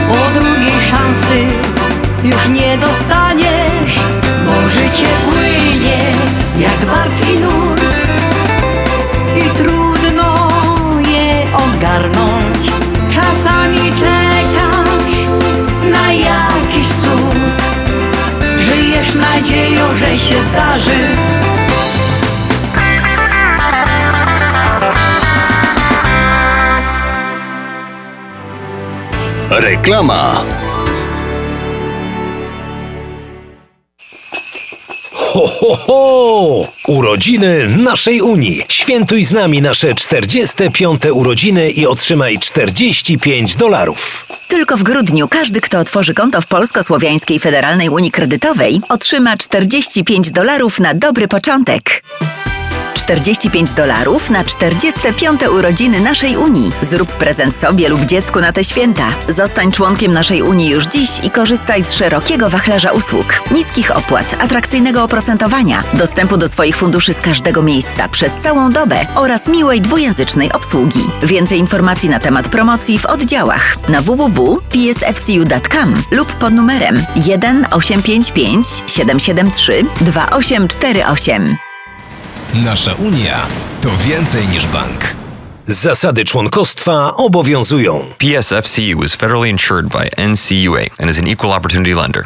[0.08, 1.38] Po drugiej szansy
[2.24, 4.00] już nie dostaniesz
[4.46, 6.14] Bo życie płynie
[6.60, 7.82] jak wartki nurt
[9.38, 10.48] I trudno
[11.02, 12.72] je ogarnąć.
[13.10, 15.16] Czasami czekasz
[15.92, 17.56] na jakiś cud.
[18.60, 21.45] Żyjesz nadzieją, że się zdarzy
[29.86, 30.44] Reklama.
[35.12, 36.68] Ho, ho, ho!
[36.88, 38.64] Urodziny naszej Unii.
[38.70, 41.02] Świętuj z nami nasze 45.
[41.14, 44.28] urodziny i otrzymaj 45 dolarów.
[44.48, 50.80] Tylko w grudniu każdy, kto otworzy konto w Polsko-Słowiańskiej Federalnej Unii Kredytowej, otrzyma 45 dolarów
[50.80, 52.04] na dobry początek.
[53.06, 56.72] 45 dolarów na 45 urodziny naszej Unii.
[56.82, 59.16] Zrób prezent sobie lub dziecku na te święta.
[59.30, 65.04] Zostań członkiem naszej Unii już dziś i korzystaj z szerokiego wachlarza usług, niskich opłat, atrakcyjnego
[65.04, 71.10] oprocentowania, dostępu do swoich funduszy z każdego miejsca przez całą dobę oraz miłej dwujęzycznej obsługi.
[71.24, 79.84] Więcej informacji na temat promocji w oddziałach na www.psfcu.com lub pod numerem 1 855 773
[80.02, 81.75] 2848.
[82.64, 83.48] Nasza Unia
[83.82, 85.16] to więcej niż bank.
[85.66, 88.04] Zasady członkostwa obowiązują.
[88.18, 92.26] PSFCU is federally insured by NCUA and is an equal opportunity lender.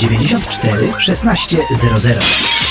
[0.01, 2.70] 1600.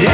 [0.00, 0.06] Już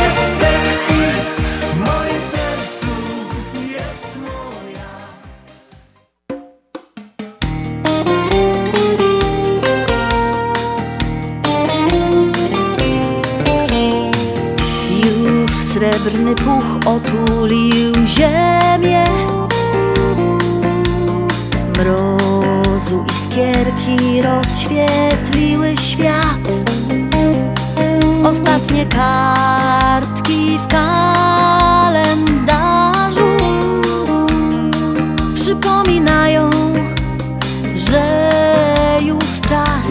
[15.73, 19.05] srebrny puch otulił ziemię.
[21.79, 26.49] Mrozu iskierka Gwiazdki rozświetliły świat
[28.27, 32.17] Ostatnie kartki w kalendarzu
[35.35, 36.51] Przypominają,
[37.75, 38.31] że
[39.03, 39.87] już czas.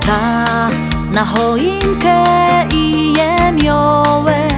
[0.00, 0.78] Czas
[1.12, 2.24] na choinkę
[2.72, 4.48] i jemiołę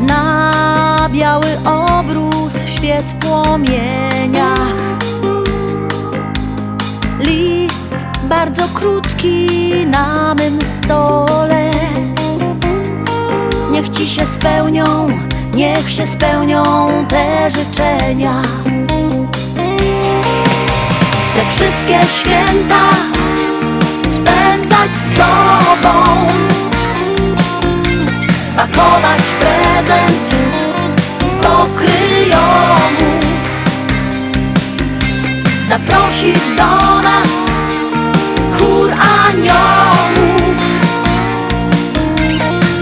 [0.00, 4.83] Na biały obrus w świec płomieniach
[8.28, 11.70] bardzo krótki na mym stole.
[13.70, 15.08] Niech ci się spełnią,
[15.54, 16.62] niech się spełnią
[17.08, 18.42] te życzenia.
[21.24, 22.90] Chcę wszystkie święta
[24.06, 26.04] spędzać z tobą.
[28.52, 30.34] Spakować prezent
[31.42, 33.14] do kryjomu
[35.68, 37.43] Zaprosić do nas
[39.34, 40.54] aniołów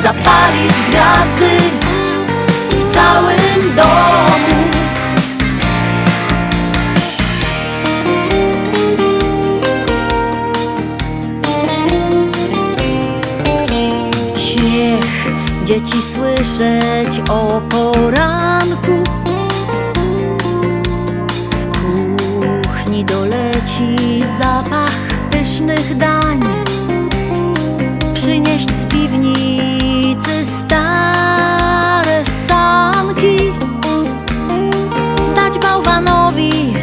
[0.02, 1.50] Zapalić gwiazdy
[2.70, 4.62] w całym domu.
[14.36, 15.30] Śmiech
[15.64, 19.04] dzieci słyszeć o poranku.
[21.46, 25.11] Z kuchni doleci zapach
[25.52, 26.40] pysznych dań.
[28.14, 33.52] Przynieść z piwnicy stare sanki.
[35.36, 36.74] Dać bałwanowi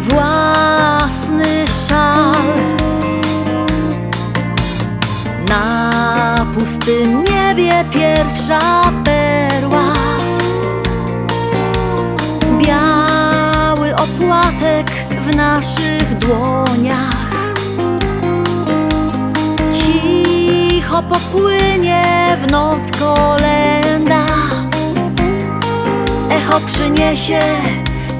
[0.00, 2.34] własny szal.
[5.48, 9.92] Na pustym niebie pierwsza perła.
[12.58, 14.90] Biały opłatek
[15.26, 17.15] w naszych dłoniach
[20.96, 22.02] Cicho popłynie
[22.42, 24.26] w noc kolenda.
[26.30, 27.40] Echo przyniesie,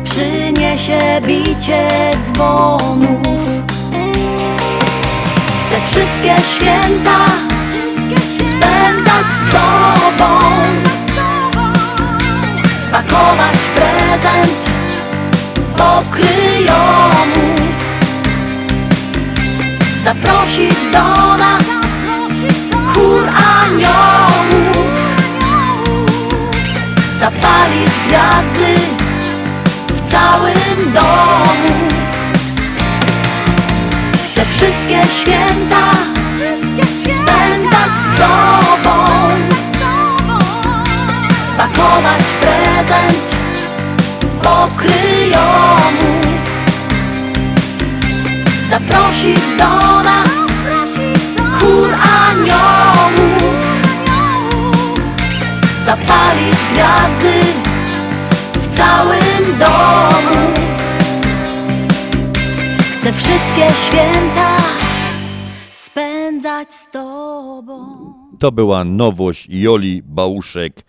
[0.05, 1.89] przyniesie bicie
[2.23, 3.41] dzwonów.
[5.67, 7.25] Chcę wszystkie święta
[8.41, 10.39] spędzać z tobą.
[12.89, 14.59] Spakować prezent
[15.77, 17.57] do kryjomu
[20.05, 21.76] Zaprosić do nas
[22.97, 23.29] chór
[23.63, 24.77] aniołów.
[27.21, 28.75] Zapalić gwiazdy
[29.89, 31.89] w całym domu.
[34.25, 35.91] Chcę wszystkie święta
[37.03, 39.05] spędzać z tobą.
[41.53, 43.37] Spakować prezent
[44.43, 46.27] do kryjomu
[48.71, 50.26] Zaprosić do nas
[52.51, 53.43] aniołów
[55.87, 57.41] Zapalić gwiazdy
[58.55, 60.53] w całym domu
[62.93, 64.57] Chcę wszystkie święta
[65.73, 68.13] spędzać z Tobą.
[68.39, 70.85] To była nowość Joli Bałuszek.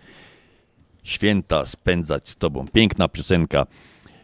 [1.03, 2.65] Święta spędzać z Tobą.
[2.73, 3.65] Piękna piosenka.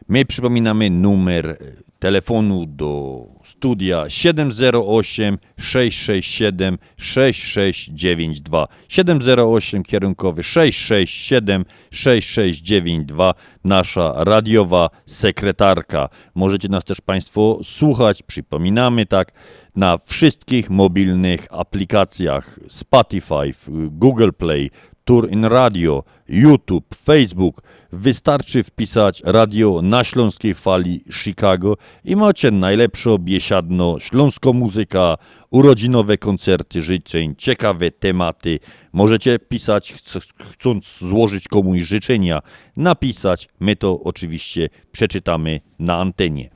[0.08, 1.58] My przypominamy numer
[2.04, 8.68] telefonu do studia 708 667 6692.
[8.88, 13.34] 708 kierunkowy 667 6692.
[13.64, 16.10] Nasza radiowa sekretarka.
[16.36, 19.32] Możecie nas też Państwo słuchać, przypominamy tak,
[19.76, 23.54] na wszystkich mobilnych aplikacjach Spotify,
[23.90, 24.72] Google Play,
[25.06, 27.62] Tour in Radio, YouTube, Facebook.
[27.96, 35.18] Wystarczy wpisać radio na Śląskiej Fali Chicago i macie najlepszą biesiadno, śląską muzyka,
[35.52, 38.60] urodzinowe koncerty życzeń, ciekawe tematy.
[38.94, 42.40] Możecie pisać, chc- chcąc złożyć komuś życzenia,
[42.78, 43.48] napisać.
[43.60, 46.50] My to oczywiście przeczytamy na antenie.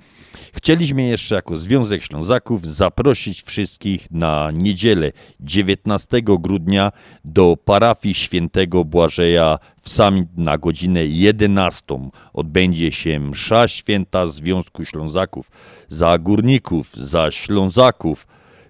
[0.57, 6.91] Chcieliśmy jeszcze jako Związek Ślązaków zaprosić wszystkich na niedzielę 19 grudnia
[7.25, 12.09] do parafii świętego Błażeja w Samit na godzinę 11.
[12.33, 15.51] Odbędzie się msza święta Związku Ślązaków
[15.89, 18.27] za górników, za Ślązaków,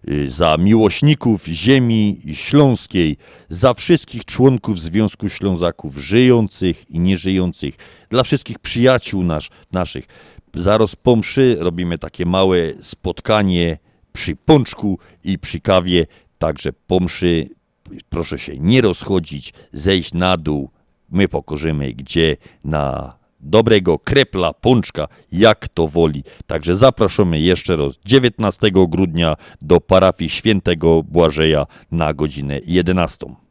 [0.09, 3.17] y, za miłośników ziemi śląskiej,
[3.49, 7.75] za wszystkich członków Związku Ślązaków, żyjących i nieżyjących,
[8.09, 10.07] dla wszystkich przyjaciół nasz, naszych.
[10.56, 13.78] Zaraz po mszy robimy takie małe spotkanie
[14.14, 16.06] przy pączku i przy kawie,
[16.38, 17.50] także po mszy
[18.10, 20.70] proszę się nie rozchodzić, zejść na dół.
[21.10, 22.38] My pokorzymy gdzie?
[22.64, 26.24] Na dobrego krepla, pączka, jak to woli.
[26.48, 33.47] Także zapraszamy jeszcze raz 19 grudnia do parafii świętego Błażeja na godzinę 11.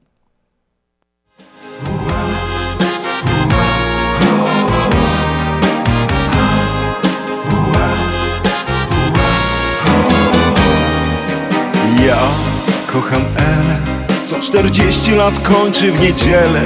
[14.46, 16.62] 40 lat kończy w niedzielę.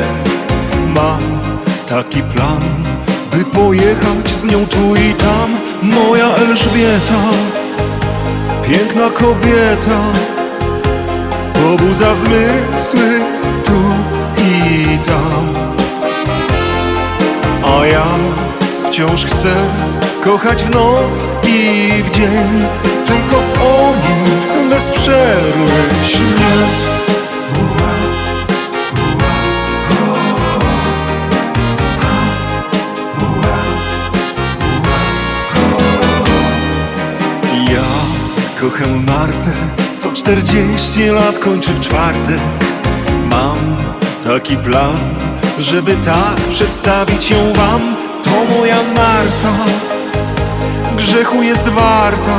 [0.94, 1.40] Mam
[1.88, 2.60] taki plan,
[3.32, 5.56] by pojechać z nią tu i tam.
[5.82, 7.20] Moja Elżbieta,
[8.68, 10.00] piękna kobieta,
[11.54, 13.20] pobudza zmysły
[13.64, 13.82] tu
[14.38, 15.48] i tam.
[17.76, 18.06] A ja
[18.88, 19.54] wciąż chcę
[20.24, 22.66] kochać w noc i w dzień,
[23.06, 25.70] tylko o nim bez przerwy
[26.04, 26.99] śnię.
[38.70, 39.50] Kocham Martę,
[39.96, 42.40] co 40 lat kończy w czwartek.
[43.30, 43.76] Mam
[44.24, 44.98] taki plan,
[45.58, 47.96] żeby tak przedstawić ją wam.
[48.22, 49.64] To moja Marta,
[50.96, 52.38] grzechu jest warta.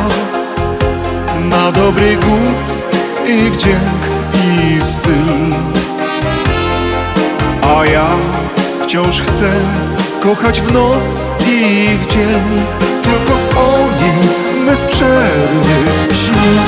[1.44, 4.02] Ma dobry gust i wdzięk
[4.34, 5.56] i styl.
[7.78, 8.08] A ja
[8.82, 9.52] wciąż chcę
[10.20, 12.66] kochać w noc i w dzień,
[13.04, 14.41] tylko o nim
[14.72, 16.62] bez przerwy śnię.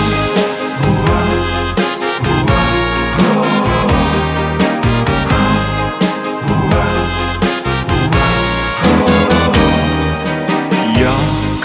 [11.02, 11.12] Ja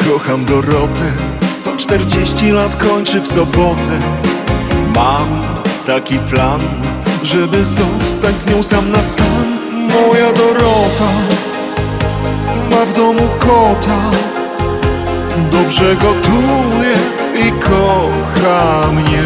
[0.09, 1.13] kocham Dorotę,
[1.61, 3.99] co 40 lat kończy w sobotę.
[4.95, 5.41] Mam
[5.87, 6.61] taki plan,
[7.23, 9.59] żeby zostać z nią sam na sam.
[9.73, 11.11] Moja Dorota
[12.71, 14.11] ma w domu kota,
[15.51, 16.95] dobrze gotuje
[17.47, 19.23] i kocha mnie.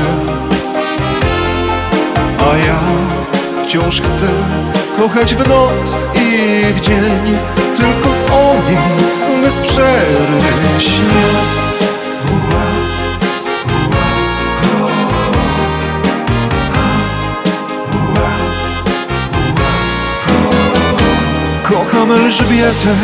[2.53, 2.79] A ja
[3.63, 4.27] wciąż chcę
[4.97, 7.39] kochać w noc i w dzień,
[7.77, 11.63] tylko o nim bez przerwy śnię.
[21.63, 22.95] Kocham Elżbietę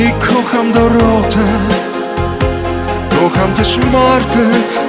[0.00, 1.44] i kocham Dorotę.
[3.20, 4.38] Kocham też Martę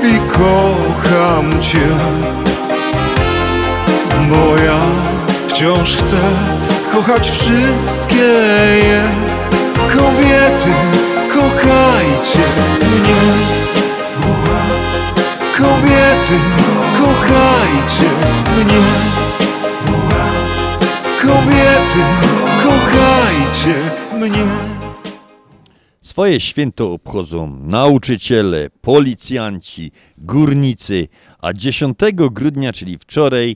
[0.03, 1.87] i kocham Cię.
[4.29, 4.79] Bo ja
[5.47, 6.17] wciąż chcę
[6.93, 8.31] kochać wszystkie
[8.83, 9.03] je.
[9.87, 10.73] Kobiety,
[11.27, 12.45] kochajcie
[12.79, 13.21] mnie.
[15.57, 16.39] Kobiety,
[16.97, 18.09] kochajcie
[18.57, 18.81] mnie.
[21.21, 21.99] Kobiety,
[22.63, 23.75] kochajcie
[24.13, 24.70] mnie.
[26.21, 31.07] Swoje święto obchodzą nauczyciele, policjanci, górnicy,
[31.39, 31.97] a 10
[32.31, 33.55] grudnia, czyli wczoraj,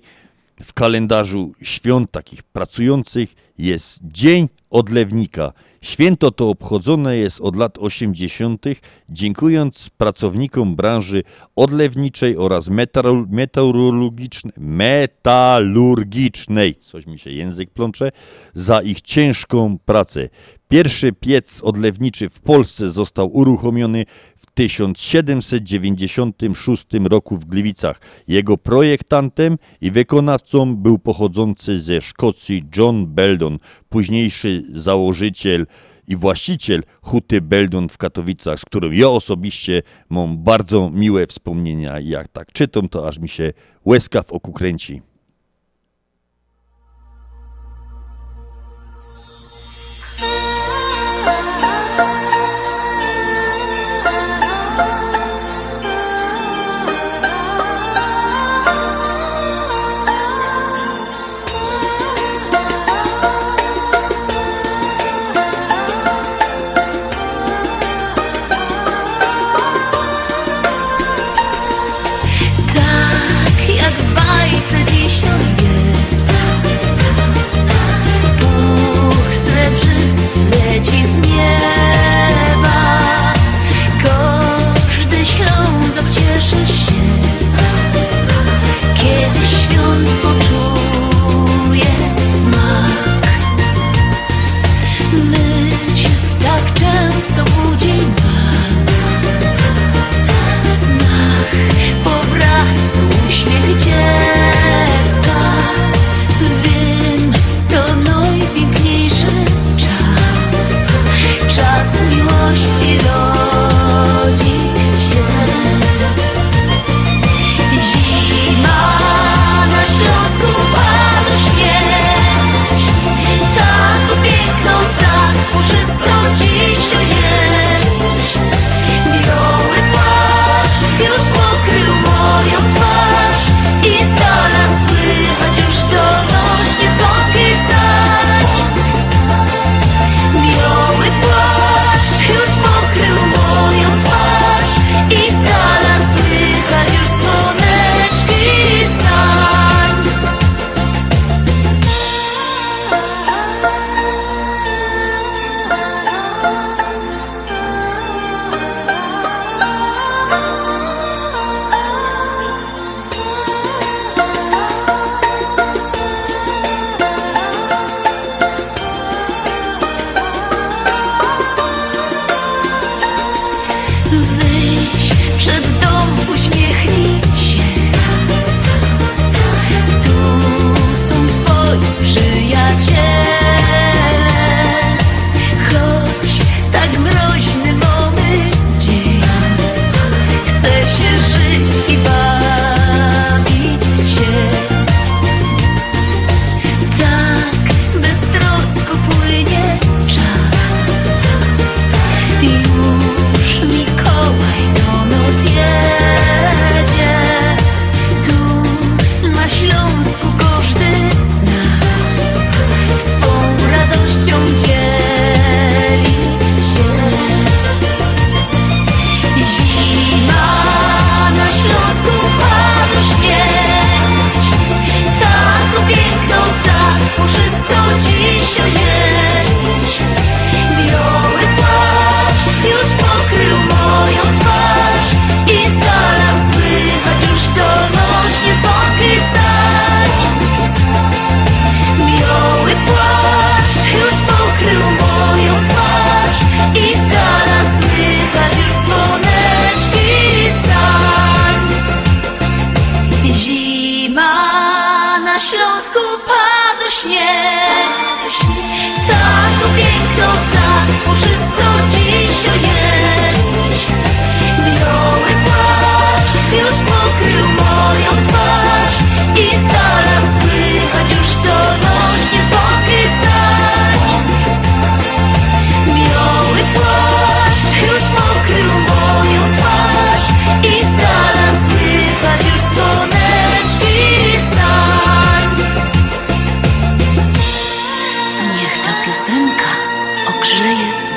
[0.64, 5.54] w kalendarzu świąt takich pracujących jest Dzień Odlewnika.
[5.82, 8.66] Święto to obchodzone jest od lat 80.,
[9.10, 11.24] dziękując pracownikom branży
[11.56, 18.12] odlewniczej oraz meteorol- meteorologicznej, metalurgicznej, coś mi się język plącze,
[18.54, 20.30] za ich ciężką pracę.
[20.70, 24.06] Pierwszy piec odlewniczy w Polsce został uruchomiony
[24.38, 28.02] w 1796 roku w Gliwicach.
[28.28, 33.60] Jego projektantem i wykonawcą był pochodzący ze Szkocji John Beldon,
[33.90, 35.68] późniejszy założyciel
[36.08, 42.00] i właściciel huty Beldon w Katowicach, z którym ja osobiście mam bardzo miłe wspomnienia.
[42.00, 43.54] Jak tak czytam, to aż mi się
[43.86, 45.02] łezka w oku kręci.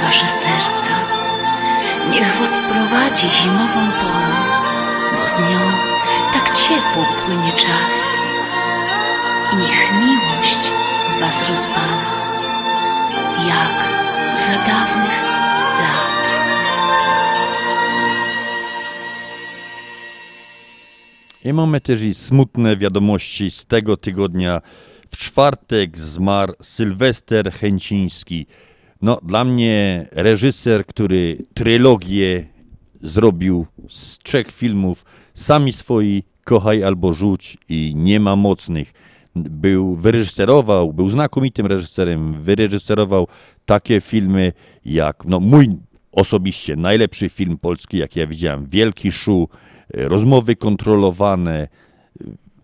[0.09, 0.95] Wasze serca
[2.11, 4.35] Niech was prowadzi zimową porą
[5.13, 5.61] Bo z nią
[6.33, 7.97] tak ciepło płynie czas
[9.53, 10.61] I niech miłość
[11.21, 12.03] was rozpala
[13.49, 13.79] Jak
[14.47, 15.23] za dawnych
[15.83, 16.33] lat
[21.45, 24.61] I mamy też i smutne wiadomości z tego tygodnia.
[25.11, 28.47] W czwartek zmarł Sylwester Chęciński.
[29.03, 32.47] No, dla mnie reżyser, który trylogię
[33.01, 38.93] zrobił z trzech filmów, sami swoi, Kochaj albo Rzuć i Nie ma mocnych.
[39.37, 43.27] Był, wyreżyserował, był znakomitym reżyserem, wyreżyserował
[43.67, 44.53] takie filmy
[44.85, 45.69] jak, no mój
[46.13, 49.49] osobiście najlepszy film polski, jaki ja widziałem, Wielki Szu,
[49.95, 51.69] Rozmowy kontrolowane,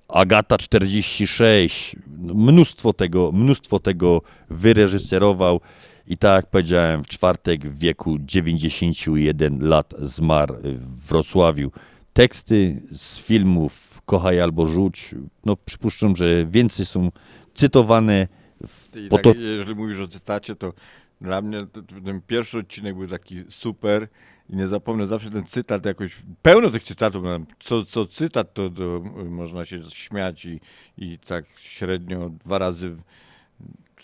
[0.08, 5.60] Agata 46, no, mnóstwo tego, mnóstwo tego wyreżyserował
[6.06, 11.70] i tak jak powiedziałem, w czwartek w wieku 91 lat zmarł w Wrocławiu.
[12.12, 17.10] Teksty z filmów Kochaj albo Rzuć, no przypuszczam, że więcej są
[17.54, 18.28] cytowane
[18.66, 20.72] w, I tak, to, jeżeli mówisz o cytacie, to
[21.20, 21.66] dla mnie
[22.04, 24.08] ten pierwszy odcinek był taki super
[24.50, 28.70] i nie zapomnę zawsze ten cytat jakoś, pełno tych cytatów, no, co, co cytat to,
[28.70, 30.60] to można się śmiać i,
[30.98, 32.96] i tak średnio dwa razy,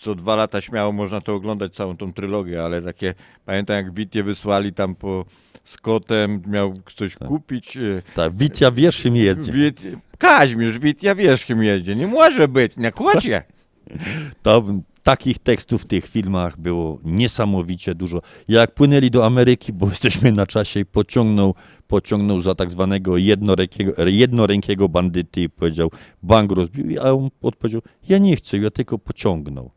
[0.01, 4.23] co dwa lata śmiało można to oglądać całą tą trylogię, ale takie, pamiętam jak Witję
[4.23, 5.25] wysłali tam po
[5.65, 7.77] z kotem, miał ktoś kupić.
[7.77, 7.81] e,
[8.15, 9.53] Tak, Witja wierzchem jedzie.
[9.53, 9.83] Wit,
[10.19, 13.43] Kaźmierz, Witja wierzchem jedzie, nie może być, na kocie.
[14.43, 14.65] To,
[15.03, 18.23] takich tekstów w tych filmach było niesamowicie dużo.
[18.49, 21.55] Jak płynęli do Ameryki, bo jesteśmy na czasie, pociągnął,
[21.89, 25.91] pociągnął za tak zwanego jednorękiego, jednorękiego bandyty i powiedział,
[26.23, 29.71] bank rozbił, a on odpowiedział, ja nie chcę, ja tylko pociągnął.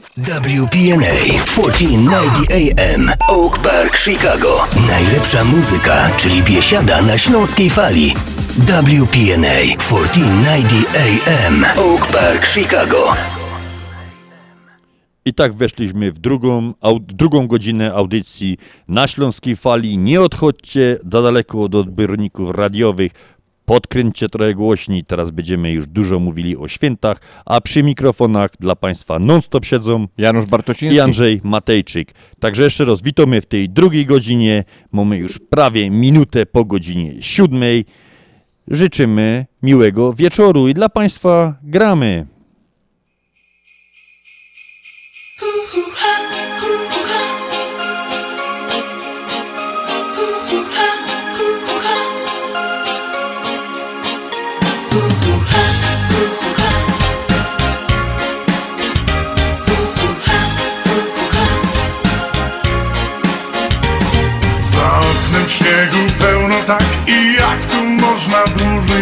[0.00, 1.14] WPNA
[1.46, 4.66] 1490 AM Oak Park, Chicago.
[4.88, 8.14] Najlepsza muzyka, czyli biesiada na śląskiej fali.
[8.56, 13.12] WPNA 1490 AM Oak Park, Chicago.
[15.24, 19.98] I tak weszliśmy w drugą, drugą godzinę audycji na Śląskiej Fali.
[19.98, 23.12] Nie odchodźcie za daleko od odbiorników radiowych.
[23.70, 25.04] Podkręćcie trochę głośniej.
[25.04, 30.46] Teraz będziemy już dużo mówili o świętach, a przy mikrofonach dla Państwa non-stop siedzą Janusz
[30.46, 32.14] Bartosiński i Andrzej Matejczyk.
[32.40, 34.64] Także jeszcze raz witamy w tej drugiej godzinie.
[34.92, 37.84] Mamy już prawie minutę po godzinie siódmej.
[38.68, 42.26] Życzymy miłego wieczoru i dla Państwa gramy.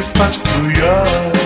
[0.03, 1.37] Spać tu jak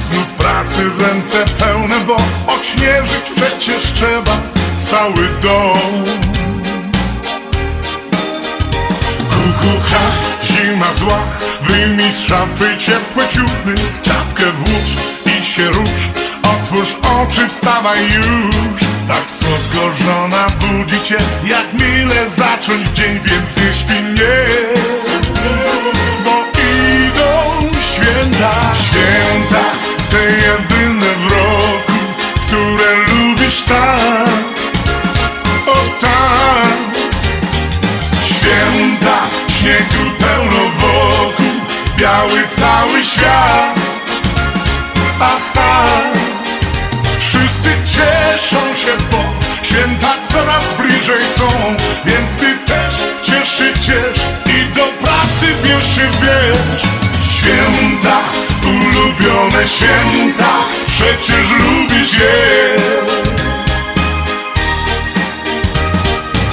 [0.00, 2.16] Znów pracy ręce pełne, bo
[2.54, 4.36] odśnieżyć przecież trzeba
[4.90, 6.04] cały dom.
[9.30, 10.00] Kukucha,
[10.44, 11.18] zima zła,
[11.62, 14.96] wyjmij z szafy ciepłe ciuchy Czapkę włóż
[15.40, 16.08] i się rusz,
[16.42, 23.74] otwórz oczy, wstawaj już Tak słodko żona budzi cię, jak mile zacząć dzień, więc nie
[23.74, 24.44] śpi nie
[26.24, 26.44] Bo
[27.06, 29.64] idą święta, święta,
[30.10, 31.98] te jedyne w roku,
[32.46, 34.28] które lubisz tak.
[35.66, 36.78] O tak.
[38.24, 41.46] Święta, śniegu pełno wokół
[41.98, 43.78] Biały cały świat.
[45.20, 46.27] Aha
[47.48, 49.18] Wszyscy cieszą się, bo
[49.62, 51.48] Święta coraz bliżej są
[52.04, 56.82] Więc ty też cieszy ciesz I do pracy bierz się bierz
[57.30, 58.18] Święta,
[58.64, 60.52] ulubione święta
[60.86, 62.76] Przecież lubisz je.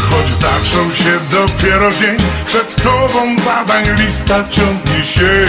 [0.10, 5.46] Choć zaczął się dopiero dzień Przed tobą zadań lista ciągnie się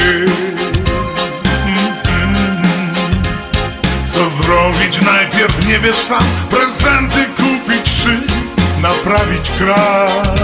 [4.17, 5.01] Co zrobić?
[5.03, 8.23] najpierw nie wiesz sam Prezenty kupić czy
[8.83, 10.35] naprawić kran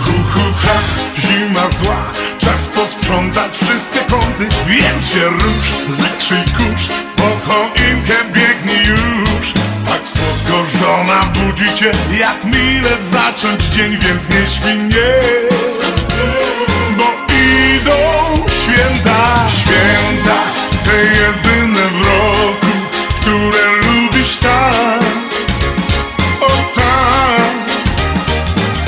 [0.00, 0.78] Hu hu ha,
[1.18, 1.96] zima zła
[2.38, 4.48] Czas posprzątać wszystkie kąty.
[4.66, 9.52] Więc się rusz, zetrzyj kurz Po choinkę biegnij już.
[9.86, 15.14] Tak słodko żona budzi cię Jak mile zacząć dzień Więc nie śpi nie.
[16.96, 17.04] Bo
[17.76, 17.98] idą
[18.62, 19.48] Święta,
[20.88, 22.66] te jedyne w roku
[23.20, 25.02] Które lubisz tak.
[26.40, 27.52] O tak.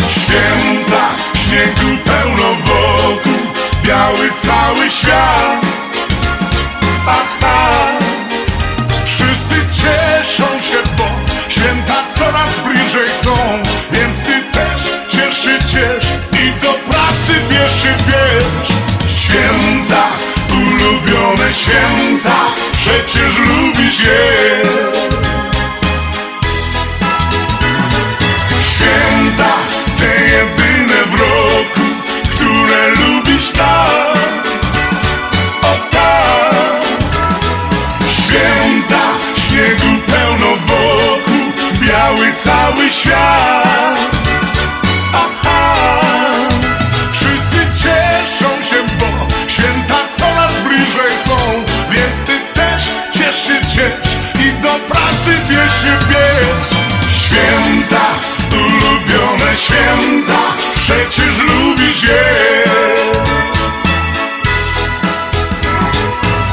[0.09, 3.41] Święta, śniegu pełno wokół
[3.85, 5.67] Biały cały świat.
[7.07, 7.87] Aha
[9.05, 11.05] Wszyscy cieszą się, bo
[11.49, 13.35] święta coraz bliżej są
[13.93, 18.69] Więc ty też ciesz się, ciesz I do pracy bierz się, bierz
[19.17, 20.10] Święta,
[23.11, 24.63] Przecież lubisz je
[28.61, 29.55] Święta,
[29.99, 31.87] te jedyne w roku,
[32.31, 34.19] które lubisz tak,
[35.63, 36.85] o tak.
[38.09, 39.03] Święta,
[39.37, 44.20] śniegu pełno wokół, biały cały świat.
[62.03, 62.65] Je.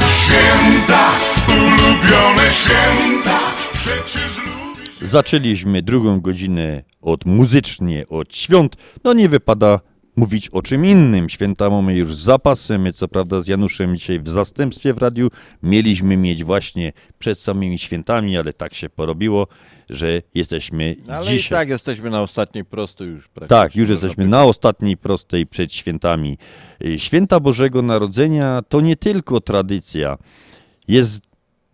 [0.08, 1.10] Święta,
[1.48, 3.38] ulubione święta,
[3.72, 8.76] przecież lubisz Zaczęliśmy drugą godzinę od muzycznie, od świąt.
[9.04, 9.80] No nie wypada
[10.18, 11.28] mówić o czym innym.
[11.28, 12.82] Święta mamy już z zapasem.
[12.82, 15.28] My co prawda z Januszem dzisiaj w zastępstwie w radiu
[15.62, 19.46] mieliśmy mieć właśnie przed samymi świętami, ale tak się porobiło,
[19.90, 21.58] że jesteśmy Ale dzisiaj.
[21.58, 23.28] i tak jesteśmy na ostatniej prostej już.
[23.48, 26.38] Tak, już jesteśmy na ostatniej prostej przed świętami.
[26.84, 30.18] Y, Święta Bożego Narodzenia to nie tylko tradycja.
[30.88, 31.27] Jest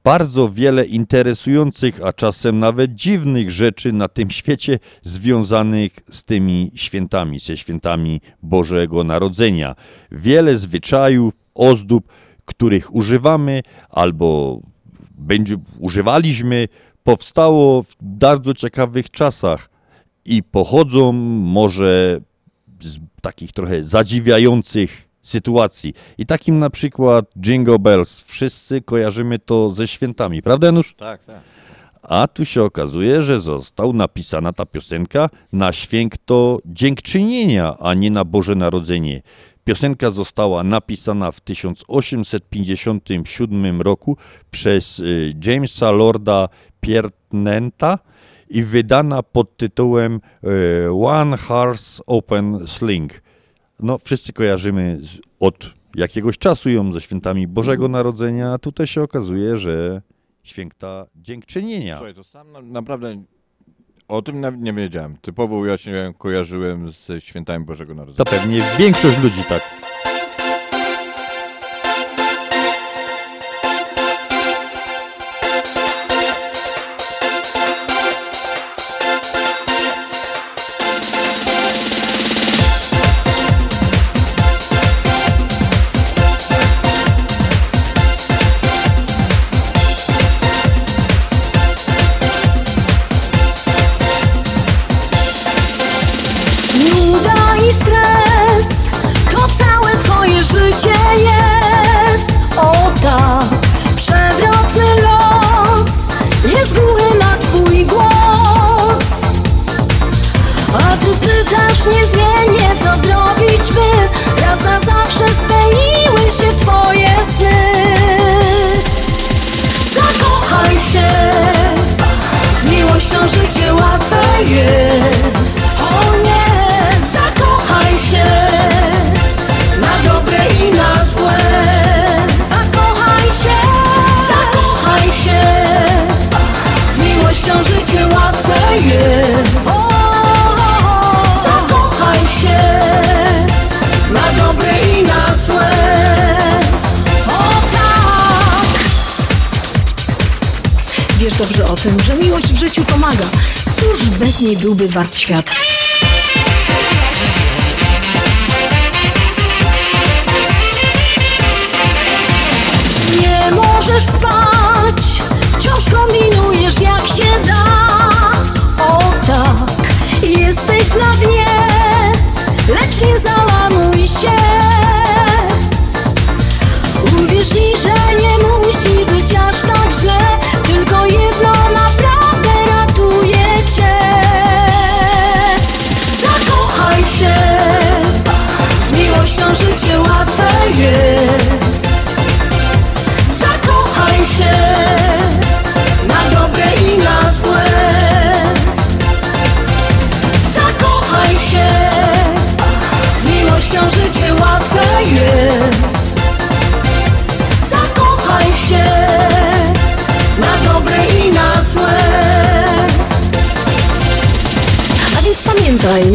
[0.05, 7.39] bardzo wiele interesujących, a czasem nawet dziwnych rzeczy na tym świecie związanych z tymi świętami,
[7.39, 9.75] ze świętami Bożego Narodzenia.
[10.13, 12.09] Wiele zwyczajów, ozdób,
[12.45, 14.61] których używamy albo
[15.19, 16.69] będzie, używaliśmy,
[17.05, 19.71] powstało w bardzo ciekawych czasach
[20.25, 22.21] i pochodzą może
[22.81, 25.95] z takich trochę zadziwiających sytuacji.
[26.19, 28.21] I takim na przykład Jingle Bells.
[28.21, 30.95] Wszyscy kojarzymy to ze świętami, prawda Janusz?
[30.95, 31.41] Tak, tak.
[32.03, 38.25] A tu się okazuje, że został napisana ta piosenka na święto dziękczynienia, a nie na
[38.25, 39.23] Boże Narodzenie.
[39.65, 44.17] Piosenka została napisana w 1857 roku
[44.51, 46.49] przez y, Jamesa Lorda
[46.81, 47.99] Piernenta
[48.51, 53.24] i wydana pod tytułem y, One Horse Open Sling.
[53.81, 59.03] No, wszyscy kojarzymy z, od jakiegoś czasu ją ze świętami Bożego Narodzenia, a tutaj się
[59.03, 60.03] okazuje, że
[60.43, 61.97] święta dziękczynienia.
[61.97, 63.25] Słuchaj, to sam na, naprawdę
[64.09, 65.17] o tym nawet nie wiedziałem.
[65.17, 68.25] Typowo ja się kojarzyłem ze świętami Bożego Narodzenia.
[68.25, 69.84] To pewnie większość ludzi tak.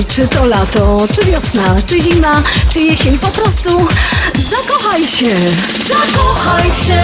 [0.08, 3.88] Czy to lato, czy wiosna, czy zima, czy jesień, po prostu
[4.50, 5.36] zakochaj się.
[5.90, 7.02] Zakochaj się.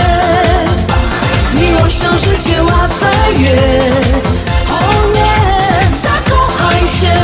[1.52, 4.50] Z miłością życie łatwe jest.
[4.70, 7.16] O nie, zakochaj się.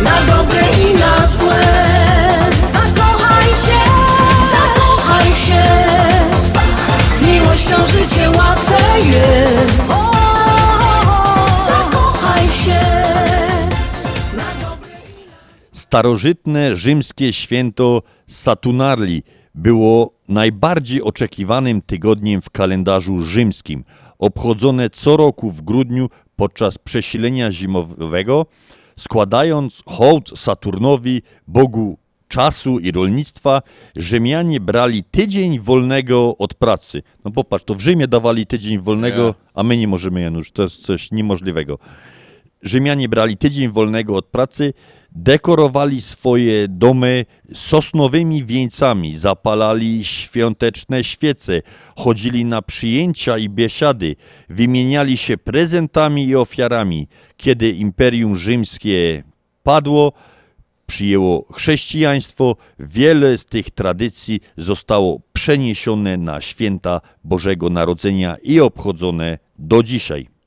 [0.00, 1.62] Na dobre i na złe.
[2.72, 3.80] Zakochaj się.
[4.52, 5.62] Zakochaj się.
[7.16, 9.87] Z miłością życie łatwe jest.
[15.88, 19.22] Starożytne rzymskie święto Saturnalii
[19.54, 23.84] było najbardziej oczekiwanym tygodniem w kalendarzu rzymskim,
[24.18, 28.46] obchodzone co roku w grudniu podczas przesilenia zimowego,
[28.96, 31.98] składając hołd Saturnowi, bogu
[32.28, 33.62] czasu i rolnictwa,
[33.96, 37.02] Rzymianie brali tydzień wolnego od pracy.
[37.24, 40.86] No popatrz, to w Rzymie dawali tydzień wolnego, a my nie możemy, Janusz, to jest
[40.86, 41.78] coś niemożliwego.
[42.62, 44.72] Rzymianie brali tydzień wolnego od pracy,
[45.12, 51.62] dekorowali swoje domy sosnowymi wieńcami, zapalali świąteczne świece,
[51.96, 54.16] chodzili na przyjęcia i biesiady,
[54.48, 57.08] wymieniali się prezentami i ofiarami.
[57.36, 59.22] Kiedy Imperium Rzymskie
[59.62, 60.12] padło,
[60.86, 69.82] przyjęło chrześcijaństwo, wiele z tych tradycji zostało przeniesione na święta Bożego Narodzenia i obchodzone do
[69.82, 70.37] dzisiaj.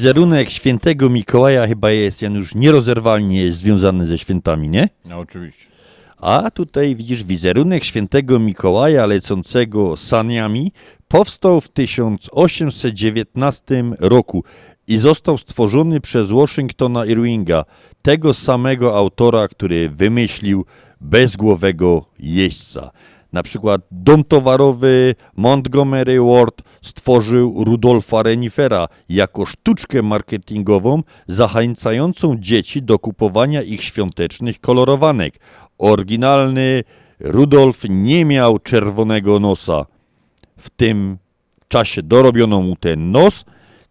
[0.00, 4.88] Wizerunek świętego Mikołaja chyba jest Janusz nierozerwalnie związany ze świętami, nie?
[5.04, 5.66] No oczywiście.
[6.16, 10.72] A tutaj widzisz wizerunek świętego Mikołaja lecącego saniami
[11.08, 14.44] powstał w 1819 roku
[14.88, 17.64] i został stworzony przez Washingtona Irvinga,
[18.02, 20.64] tego samego autora, który wymyślił
[21.00, 22.90] bezgłowego jeźdźca.
[23.32, 32.98] Na przykład dom towarowy Montgomery Ward stworzył Rudolfa Renifera jako sztuczkę marketingową zachęcającą dzieci do
[32.98, 35.40] kupowania ich świątecznych kolorowanek.
[35.78, 36.84] Oryginalny
[37.20, 39.86] Rudolf nie miał czerwonego nosa.
[40.56, 41.18] W tym
[41.68, 43.44] czasie dorobiono mu ten nos.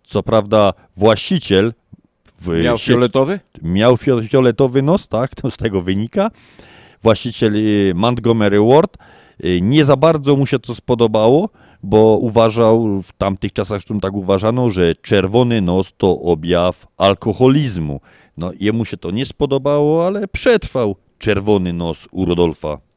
[0.03, 1.73] Co prawda właściciel
[2.63, 3.39] Miał fioletowy?
[3.61, 6.31] Miał fio- fioletowy nos, tak, to z tego wynika.
[7.03, 8.97] Właściciel y, Montgomery Ward
[9.61, 11.49] nie za bardzo mu się to spodobało,
[11.83, 18.01] bo uważał, w tamtych czasach zresztą tak uważano, że czerwony nos to objaw alkoholizmu.
[18.37, 22.88] No jemu się to nie spodobało, ale przetrwał czerwony nos u Rodolfa.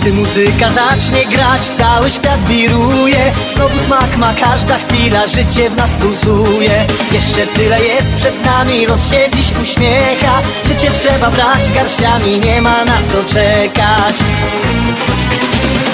[0.00, 3.32] Gdy muzyka zacznie grać, cały świat wiruje.
[3.54, 6.86] Znowu smak ma każda chwila, życie w nas pulsuje.
[7.12, 10.40] Jeszcze tyle jest przed nami, los się dziś uśmiecha.
[10.68, 14.16] Życie trzeba brać garściami, nie ma na co czekać.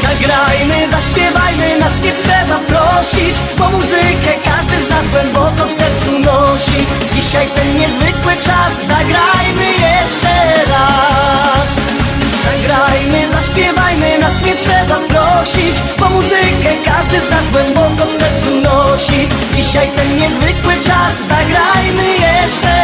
[0.02, 6.86] Zagrajmy, zaśpiewajmy, nas nie trzeba prosić Bo muzykę każdy z nas głęboko w sercu nosi.
[7.14, 11.53] Dzisiaj ten niezwykły czas, zagrajmy jeszcze raz
[13.44, 19.28] zaśpiewajmy, nas nie trzeba prosić Bo muzykę każdy z nas głęboko w sercu nosi.
[19.54, 22.83] Dzisiaj ten niezwykły czas, zagrajmy jeszcze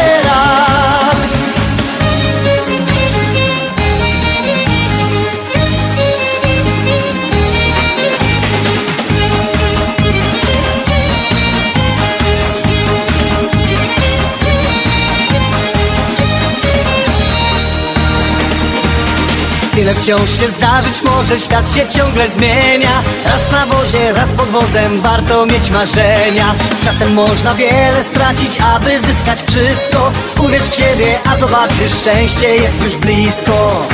[19.81, 23.03] Tyle wciąż się zdarzyć może, świat się ciągle zmienia.
[23.25, 26.55] Raz na wozie, raz pod wozem, warto mieć marzenia.
[26.85, 30.13] Czasem można wiele stracić, aby zyskać wszystko.
[30.45, 33.87] Uwierz w siebie, a zobaczysz, szczęście jest już blisko.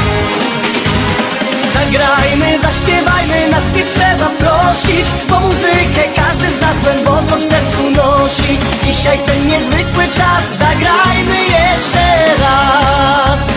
[1.74, 8.58] Zagrajmy, zaśpiewajmy, nas nie trzeba prosić Bo muzykę każdy z nas głęboko w sercu nosi.
[8.84, 13.55] Dzisiaj ten niezwykły czas, zagrajmy jeszcze raz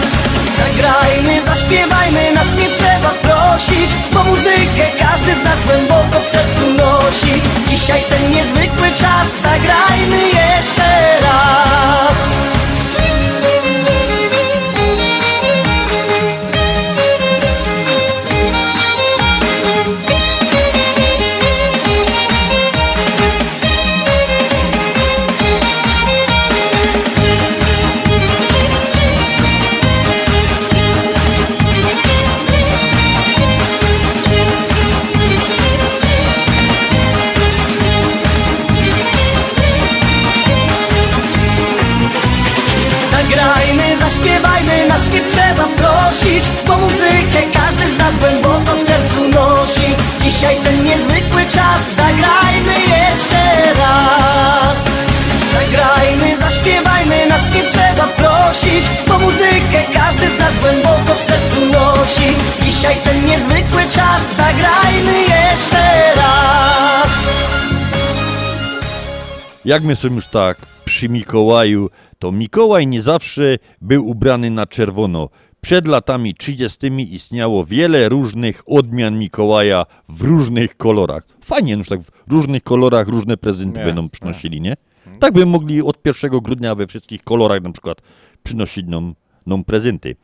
[0.82, 7.42] Zagrajmy, zaśpiewajmy, nas nie trzeba prosić Bo muzykę każdy z nas głęboko w sercu nosi.
[7.68, 10.79] Dzisiaj ten niezwykły czas, zagrajmy jeszcze
[46.40, 49.96] prosić Bo muzykę każdy z nas głęboko w sercu nosi.
[50.22, 54.78] Dzisiaj ten niezwykły czas, zagrajmy jeszcze raz.
[55.54, 58.86] Zagrajmy, zaśpiewajmy, nas nie trzeba prosić.
[59.08, 62.36] Bo muzykę każdy z nas głęboko w sercu nosi.
[62.62, 67.10] Dzisiaj ten niezwykły czas, zagrajmy jeszcze raz.
[69.66, 71.90] Jak my są już tak przy Mikołaju,
[72.20, 75.30] to Mikołaj nie zawsze był ubrany na czerwono.
[75.62, 76.88] Przed latami 30.
[76.88, 81.24] istniało wiele różnych odmian Mikołaja w różnych kolorach.
[81.44, 84.78] Fajnie, już tak w różnych kolorach różne prezenty Nie, będą przynosili, nie?
[85.20, 88.02] Tak by mogli od 1 grudnia we wszystkich kolorach na przykład
[88.44, 89.16] przynosić nam,
[89.46, 90.16] nam prezenty.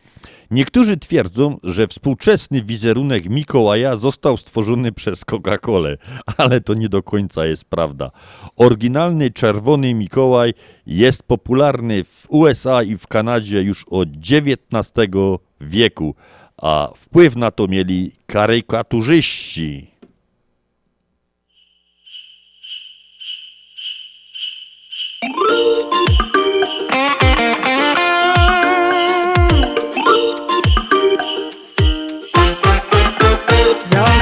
[0.51, 5.97] Niektórzy twierdzą, że współczesny wizerunek Mikołaja został stworzony przez Coca-Colę,
[6.37, 8.11] ale to nie do końca jest prawda.
[8.55, 10.53] Oryginalny czerwony Mikołaj
[10.87, 15.07] jest popularny w USA i w Kanadzie już od XIX
[15.61, 16.15] wieku,
[16.57, 19.94] a wpływ na to mieli karykaturzyści.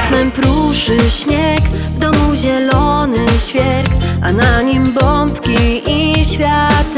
[0.04, 3.90] Oknem pruszy śnieg, w domu zielony świerk,
[4.22, 6.90] a na nim bombki i światełka.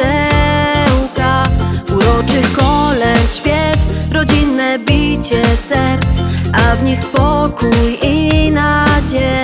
[1.92, 3.76] Uroczych kolęd, śpiew,
[4.12, 6.06] rodzinne bicie serc,
[6.52, 9.36] a w nich spokój i nadzieja.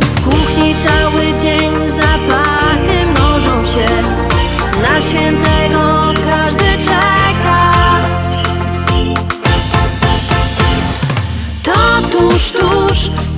[0.00, 3.88] W kuchni cały dzień zapachy mnożą się,
[4.82, 5.63] na świętego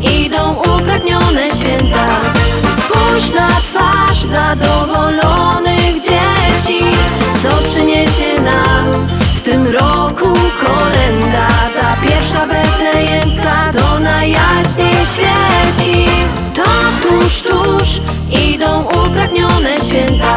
[0.02, 2.06] idą upragnione święta.
[2.78, 6.84] Spójrz na twarz zadowolonych dzieci
[7.42, 8.92] Co przyniesie nam
[9.36, 10.28] w tym roku
[10.64, 11.48] kolenda.
[11.80, 16.06] Ta pierwsza betlejemska to najjaśniej świeci.
[16.54, 16.62] To
[17.08, 18.00] tuż, tuż
[18.30, 20.34] idą upragnione święta.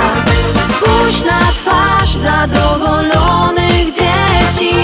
[0.69, 4.76] Spójrz na twarz zadowolonych dzieci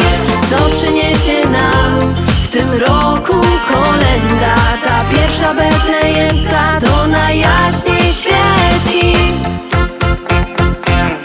[0.49, 3.41] Co przyniesie nam tym roku
[3.73, 4.56] kolenda.
[4.86, 9.14] Ta pierwsza betlejemska to najjaśniej świeci.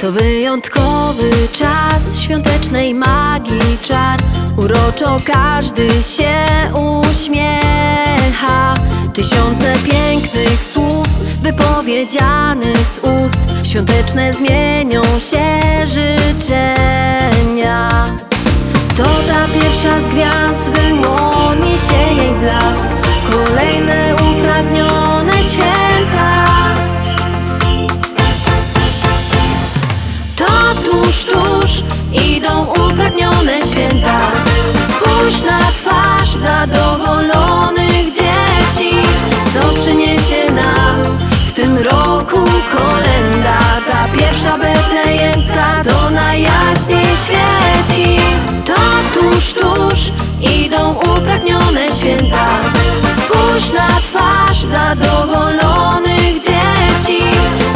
[0.01, 3.79] To wyjątkowy czas świątecznej magii.
[3.83, 4.19] Czar
[4.57, 6.33] Uroczo każdy się
[6.75, 8.75] uśmiecha.
[9.15, 11.07] Tysiące pięknych słów
[11.43, 17.89] wypowiedzianych z ust Świąteczne zmienią się życzenia
[19.01, 22.89] to ta pierwsza z gwiazd wyłoni się jej blask.
[23.31, 26.33] Kolejne upragnione święta.
[30.37, 30.47] To
[30.85, 34.19] tuż, tuż idą upragnione święta.
[34.89, 38.97] Spójrz na twarz zadowolonych dzieci.
[39.55, 40.90] Co przyniesie nam
[41.61, 43.59] tym roku kolenda.
[43.91, 48.17] Ta pierwsza betlejemska to najjaśniej świeci.
[48.67, 48.81] To
[49.15, 50.13] tuż, tuż
[50.65, 52.47] idą upragnione święta.
[53.19, 57.23] Spójrz na twarz zadowolonych dzieci.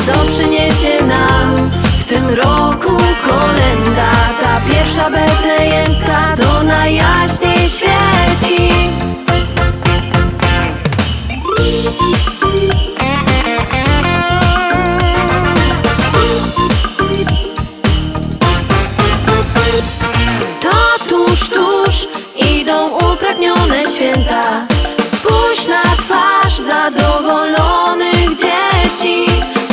[0.07, 2.97] Co przyniesie nam w tym roku
[3.27, 4.11] kolenda?
[4.43, 8.75] Ta pierwsza betlejemska to najjaśniej świeci
[26.95, 29.27] zadowolonych dzieci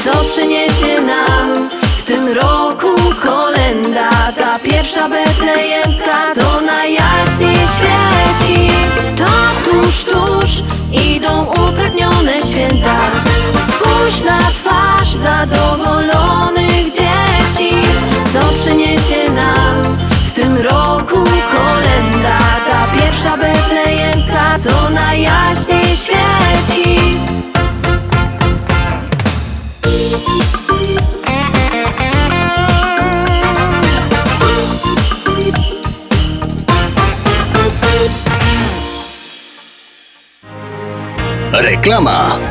[0.03, 2.87] Co przyniesie nam w tym roku
[3.21, 4.09] kolenda.
[4.37, 8.67] Ta pierwsza betlejemska to najjaśniej świeci.
[9.17, 10.63] To tuż, tuż
[11.15, 12.97] idą upragnione święta.
[13.69, 17.75] Spójrz na twarz zadowolonych dzieci
[18.33, 21.23] Co przyniesie nam w tym roku
[21.53, 22.37] kolenda.
[22.67, 26.30] Ta pierwsza betlejemska to najjaśniej świeci
[41.51, 42.50] Reklama.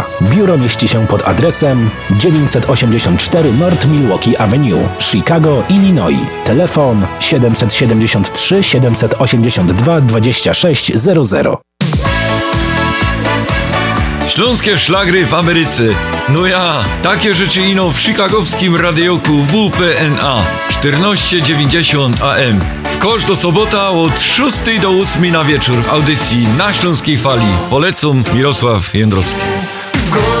[0.21, 6.25] Biuro mieści się pod adresem 984 North Milwaukee Avenue, Chicago, Illinois.
[6.45, 11.47] Telefon 773 782 2600.
[14.27, 15.83] Śląskie szlagry w Ameryce.
[16.29, 22.59] No ja, takie rzeczy ino w chicagowskim radioku WPNA 1490 AM.
[22.91, 27.47] W kosz do sobota od 6 do 8 na wieczór w audycji na Śląskiej Fali.
[27.69, 29.41] Polecam Mirosław Jędrowski.
[30.11, 30.40] W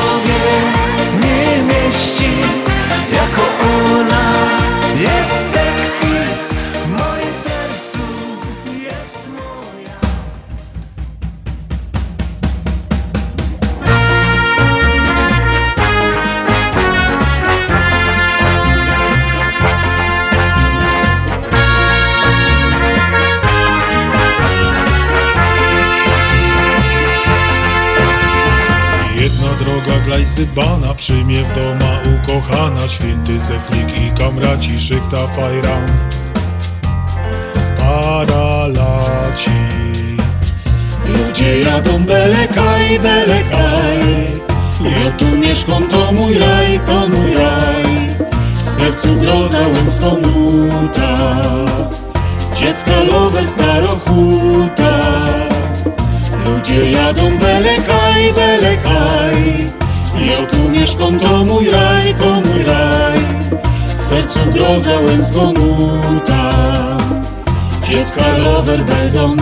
[30.45, 35.87] glajzybana przyjmie w doma ukochana Święty Zeflik i kamraci szychta fajran
[37.79, 39.51] Paralaci.
[41.07, 44.01] Ludzie jadą belekaj, belekaj
[44.81, 47.85] Ja tu mieszkam, to mój raj, to mój raj.
[48.65, 51.17] W sercu groza łęcką nuta.
[52.55, 54.99] Dziecka lover starochuta.
[56.45, 59.80] Ludzie jadą belekaj, belekaj
[60.19, 63.19] Ja tu mieszkam, to mój raj, to mój raj.
[63.97, 66.51] W sercu groza łęcką nuta
[67.89, 69.35] Dziecka lover beldą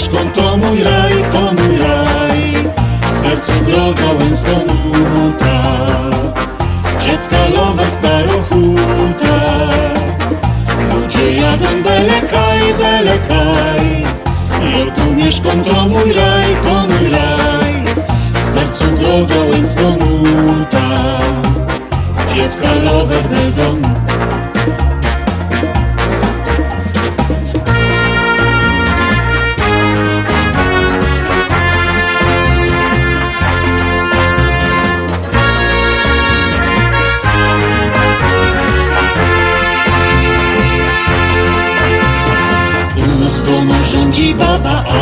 [0.00, 2.38] Mieszkam, to mój raj, to mój raj.
[3.12, 5.60] W sercu groza łęską nuta.
[7.00, 9.36] Dziecka lover starochuta.
[10.94, 14.02] Ludzie jadą belekaj, belekaj.
[14.72, 17.74] Ja tu mieszkam, to mój raj, to mój raj.
[18.44, 20.88] W sercu groza łęską nuta.
[22.34, 24.09] Dziecka lover beldą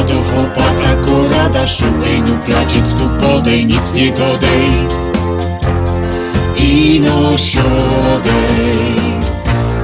[0.05, 4.71] do chłopaka korada Szukaj nu placiecku podej, nic nie godej.
[6.57, 8.79] I no siodej.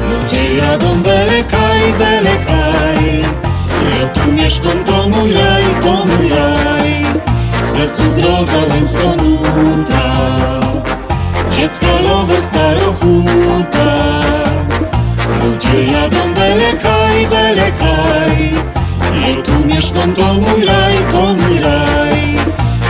[0.08, 3.24] Ludzie jadą belekaj, belekaj.
[3.90, 7.04] Ja tu mieszkam, to mój raj, to mój raj.
[7.62, 10.04] W sercu groza łęcką nuta.
[11.50, 13.90] Dziecka lover starochuta.
[15.42, 18.73] Ludzie jadą belekaj, belekaj
[19.14, 22.34] Ja tu mieszkam, to mój raj, to mój raj.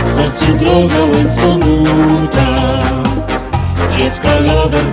[0.05, 2.47] W sercu groza łęcką nuta
[3.97, 4.85] Dziecka lover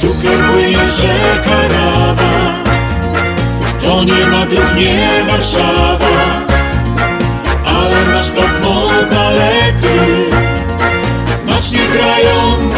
[0.00, 2.32] Tu płynie rzeka Rawa.
[3.82, 6.06] To nie Madryt, nie Warszawa.
[7.66, 9.96] Ale nasz plac ma zalety.
[11.26, 12.70] Smacznie grają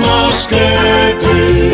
[0.00, 1.70] masz kety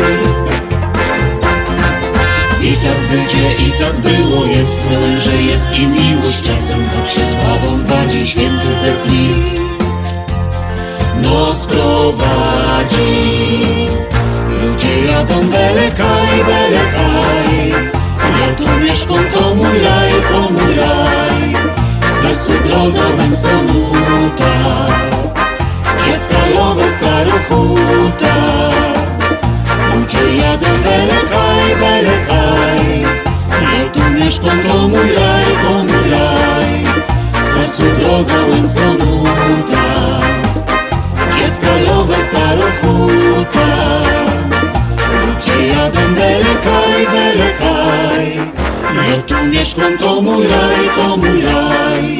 [2.61, 4.45] I tak będzie, i tak było.
[4.45, 9.65] Jest zły, że jest i miłość Czasem to przez słabą wadzi Święty Zeflik
[11.21, 13.05] Nos prowadzi.
[14.61, 17.69] Ludzie jadą belekaj, belekaj
[18.39, 21.55] Ja tu mieszkam, to mój raj, to mój raj.
[22.01, 23.09] W sercu groza
[23.63, 25.14] nuta
[26.15, 28.35] Dziecka lowe starochuta
[29.91, 33.01] Ludzie jadą belekaj bele kaj
[33.73, 36.83] Ja tu mieszkam, to mój raj, to mój raj.
[37.33, 39.85] W sercu groza Łęskonuta
[41.37, 43.67] Dziecka lowe starochuta
[45.21, 46.15] Ludzie jadą
[49.09, 52.19] Ja tu mieszkam, to mój raj, to mój raj.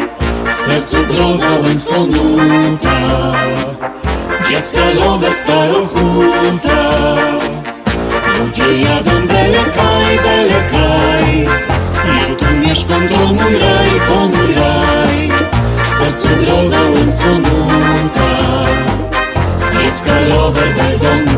[0.54, 2.96] W sercu groza Łęskonuta
[4.50, 6.82] Dziecka lowe starochuta
[8.40, 11.46] Ludzie jadą bele kaj, bele kaj
[12.18, 15.30] Ja tu mieszkam, to mój raj, to mój raj.
[15.90, 18.30] W sercu groza Łęskonuta
[19.82, 21.32] Dziecka lover będą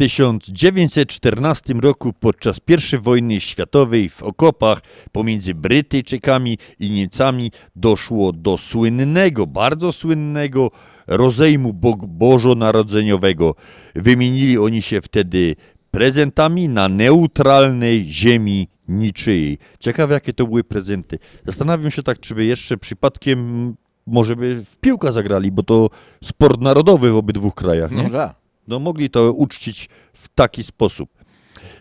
[0.00, 2.60] 1914 roku podczas
[2.92, 4.80] I wojny światowej w okopach
[5.12, 10.70] pomiędzy Brytyjczykami i Niemcami doszło do słynnego, bardzo słynnego
[11.06, 13.54] rozejmu bo bożonarodzeniowego.
[13.94, 15.56] Wymienili oni się wtedy
[15.90, 19.58] prezentami na neutralnej ziemi niczyjej.
[19.80, 21.18] Ciekawe jakie to były prezenty.
[21.46, 23.74] Zastanawiam się tak, czy by jeszcze przypadkiem
[24.06, 25.90] może by w piłkę zagrali, bo to
[26.24, 28.02] sport narodowy w obydwu krajach, nie?
[28.02, 28.39] No tak.
[28.70, 31.10] No mogli to uczcić w taki sposób.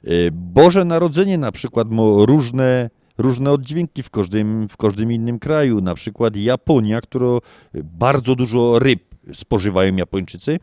[0.03, 5.81] E, Boże Narodzenie na przykład ma różne, różne oddźwięki w każdym, w każdym innym kraju.
[5.81, 7.37] Na przykład Japonia, która
[7.73, 10.59] bardzo dużo ryb spożywają Japończycy,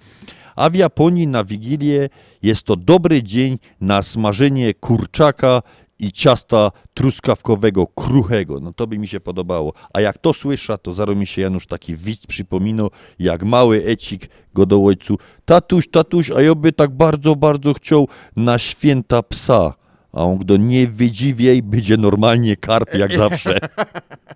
[0.56, 2.08] a w Japonii na Wigilię
[2.42, 5.62] jest to dobry dzień na smażenie kurczaka
[5.98, 8.60] i ciasta truskawkowego, kruchego.
[8.60, 9.73] No to by mi się podobało.
[9.94, 14.28] A jak to słysza, to zaraz mi się Janusz taki widz przypominał, jak mały Ecik
[14.55, 15.18] go do ojcu.
[15.44, 19.74] Tatuś, tatuś, a ja by tak bardzo, bardzo chciał na święta psa.
[20.12, 23.59] A on go nie wydziwiej, będzie normalnie karp jak zawsze.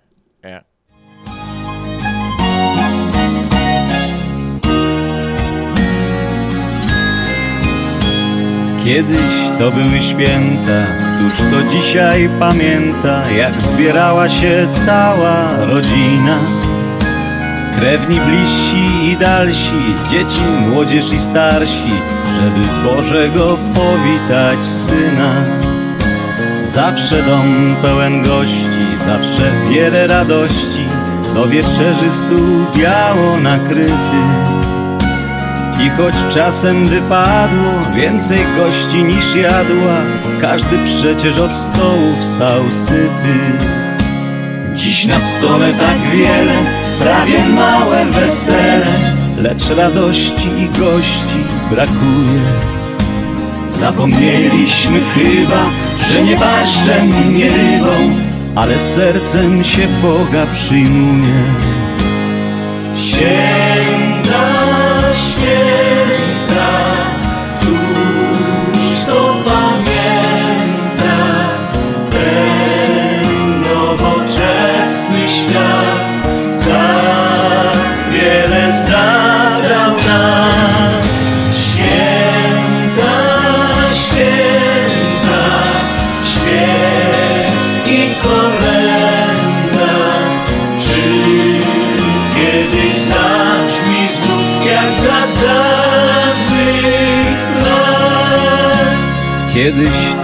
[8.83, 10.85] Kiedyś to były święta,
[11.15, 16.39] któż to dzisiaj pamięta, jak zbierała się cała rodzina.
[17.75, 21.91] Krewni bliżsi i dalsi, dzieci, młodzież i starsi,
[22.35, 25.31] żeby Bożego powitać syna.
[26.65, 30.85] Zawsze dom pełen gości, zawsze wiele radości,
[31.33, 34.60] do wieczerzy stół biało nakryty.
[35.85, 39.97] I choć czasem wypadło więcej gości niż jadła,
[40.41, 43.39] każdy przecież od stołu wstał syty.
[44.73, 46.53] Dziś na stole tak wiele,
[46.99, 48.85] prawie małe wesele,
[49.37, 51.39] lecz radości i gości
[51.71, 52.41] brakuje.
[53.71, 55.65] Zapomnieliśmy chyba,
[56.09, 58.15] że nie paszczem, nie rybą,
[58.55, 61.33] ale sercem się Boga przyjmuje.
[62.97, 64.00] Święta,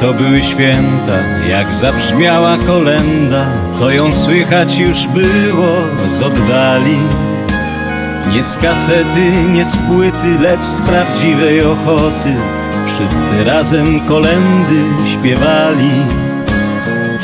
[0.02, 3.45] to były święta, jak zabrzmiała kolenda,
[3.80, 5.72] to ją słychać już było
[6.10, 6.98] z oddali.
[8.34, 12.36] Nie z kasety, nie z płyty, lecz z prawdziwej ochoty.
[12.86, 14.84] Wszyscy razem kolendy
[15.14, 15.91] śpiewali.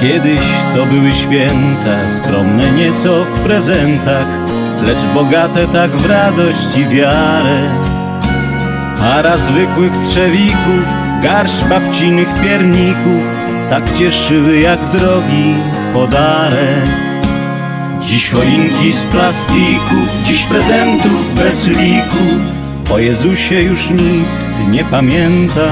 [0.02, 0.42] Kiedyś
[0.76, 4.28] to były święta, skromne nieco w prezentach,
[4.86, 7.70] lecz bogate tak w radość i wiarę.
[9.00, 13.24] Para zwykłych trzewików, garść babcinych pierników,
[13.70, 15.54] tak cieszyły jak drogi
[15.94, 16.90] podarek.
[18.02, 22.54] Dziś choinki z plastiku, dziś prezentów bez liku.
[22.94, 25.72] O Jezusie już nikt nie pamięta.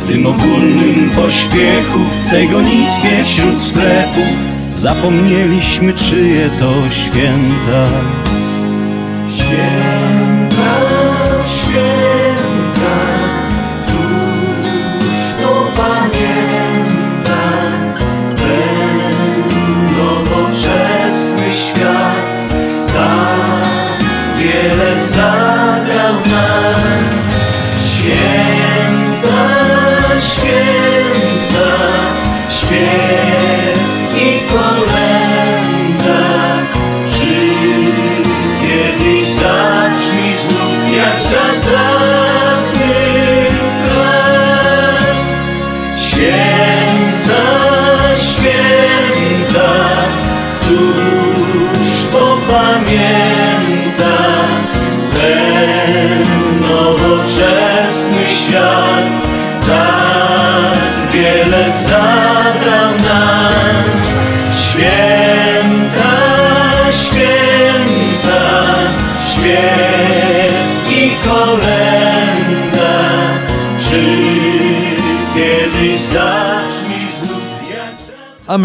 [0.00, 4.32] W tym ogólnym pośpiechu, w tej gonitwie wśród sklepów,
[4.76, 7.86] zapomnieliśmy czyje to święta.
[9.34, 9.85] Święta,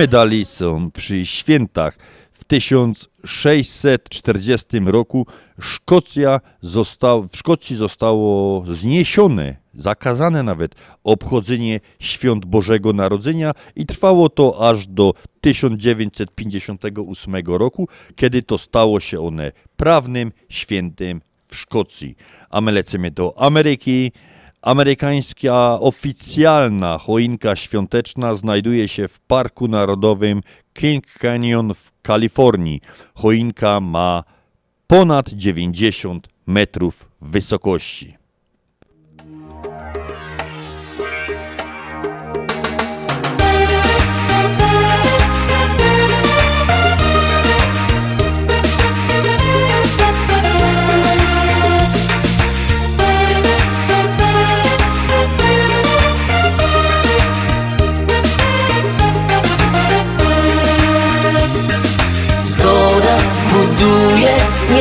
[0.01, 1.97] A medali są przy świętach.
[2.31, 5.27] W 1640 roku
[5.59, 14.69] Szkocja został, w Szkocji zostało zniesione, zakazane nawet obchodzenie świąt Bożego Narodzenia i trwało to
[14.69, 22.15] aż do 1958 roku, kiedy to stało się one prawnym świętem w Szkocji.
[22.49, 24.11] A my lecimy do Ameryki.
[24.61, 30.41] Amerykańska oficjalna choinka świąteczna znajduje się w Parku Narodowym
[30.73, 32.81] King Canyon w Kalifornii.
[33.15, 34.23] Choinka ma
[34.87, 38.20] ponad 90 metrów wysokości.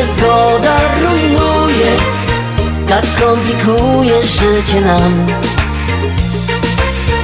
[0.00, 1.90] Niezgoda rujnuje
[2.88, 5.26] Tak komplikuje życie nam.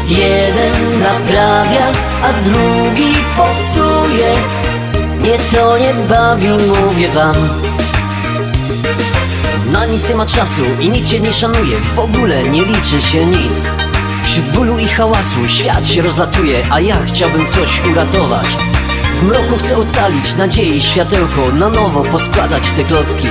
[0.08, 1.86] Jeden naprawia,
[2.22, 4.34] a drugi popsuje.
[5.18, 7.34] Mnie to nie bawi, mówię wam.
[9.72, 11.76] Na nic nie ma czasu i nic się nie szanuje.
[11.94, 13.70] W ogóle nie liczy się nic.
[14.24, 18.65] Wśród bólu i hałasu świat się rozlatuje A ja chciałbym coś uratować
[19.16, 23.28] w mroku chcę ocalić nadziei światełko Na nowo poskładać te klocki.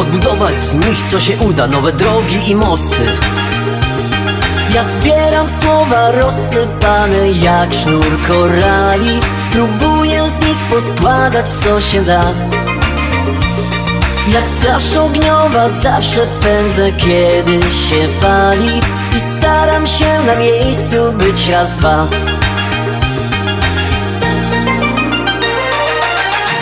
[0.00, 3.06] Odbudować z nich co się uda Nowe drogi i mosty.
[4.74, 9.20] Ja zbieram słowa rozsypane jak sznur korali.
[9.52, 12.34] Próbuję z nich poskładać co się da.
[14.32, 18.80] Jak straż ogniowa zawsze pędzę kiedy się pali.
[19.16, 22.06] I staram się na miejscu być raz, dwa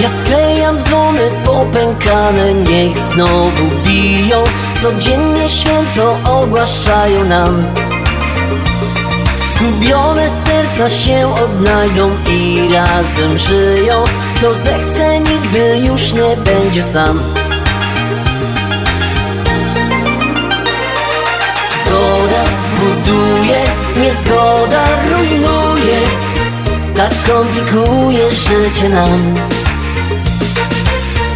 [0.00, 4.44] ja sklejam dzwony popękane, niech znowu biją.
[4.82, 7.62] Codziennie święto ogłaszają nam.
[9.48, 14.04] Zgubione serca się odnajdą i razem żyją.
[14.36, 17.20] Kto zechce nigdy już nie będzie sam.
[21.84, 22.44] Zgoda
[22.76, 23.58] buduje,
[24.00, 25.98] niezgoda rujnuje.
[26.96, 29.34] Tak komplikuje życie nam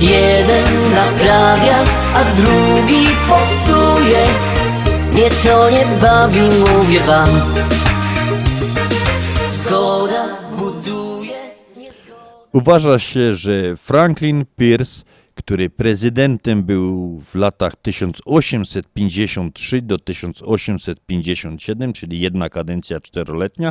[0.00, 1.76] Jeden naprawia,
[2.14, 4.26] a drugi popsuje.
[5.12, 7.28] Mnie to nie bawi, mówię wam.
[9.52, 10.24] Zgoda
[10.58, 11.08] buduje
[12.52, 15.04] Uważa się, że Franklin Pierce,
[15.48, 23.70] który prezydentem był w latach 1853 do 1857, czyli jedna kadencja czteroletnia,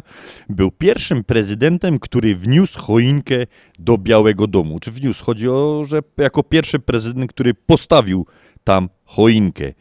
[0.50, 3.36] był pierwszym prezydentem, który wniósł choinkę
[3.80, 4.80] do Białego Domu.
[4.80, 5.26] Czy wniósł?
[5.26, 8.26] Chodzi o, że jako pierwszy prezydent, który postawił
[8.64, 9.74] tam choinkę.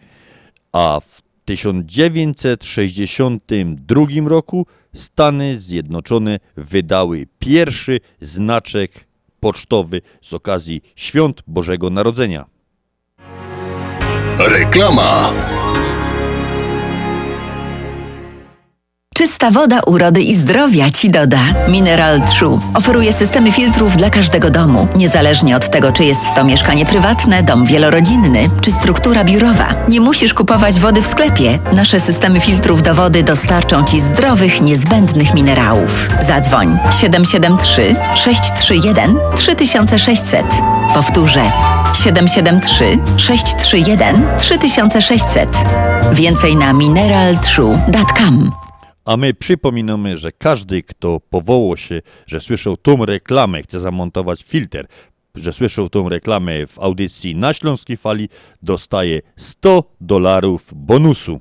[0.73, 9.07] A w 1962 roku Stany Zjednoczone wydały pierwszy znaczek
[9.41, 12.45] pocztowy z okazji Świąt Bożego Narodzenia.
[14.39, 15.33] Reklama.
[19.17, 21.39] Czysta woda urody i zdrowia Ci doda.
[21.69, 26.87] Mineral True oferuje systemy filtrów dla każdego domu, niezależnie od tego, czy jest to mieszkanie
[26.87, 29.75] prywatne, dom wielorodzinny, czy struktura biurowa.
[29.89, 31.59] Nie musisz kupować wody w sklepie.
[31.73, 36.09] Nasze systemy filtrów do wody dostarczą Ci zdrowych, niezbędnych minerałów.
[36.21, 40.47] Zadzwoń 773 631 3600.
[40.95, 41.53] Powtórzę
[42.05, 45.49] 773 631 3600.
[46.13, 48.66] Więcej na mineraltrue.com.
[49.07, 54.87] A my przypominamy, że każdy, kto powołał się, że słyszał tą reklamę, chce zamontować filtr,
[55.35, 58.29] że słyszał tą reklamę w audycji na Śląskiej Fali,
[58.63, 61.41] dostaje 100 dolarów bonusu.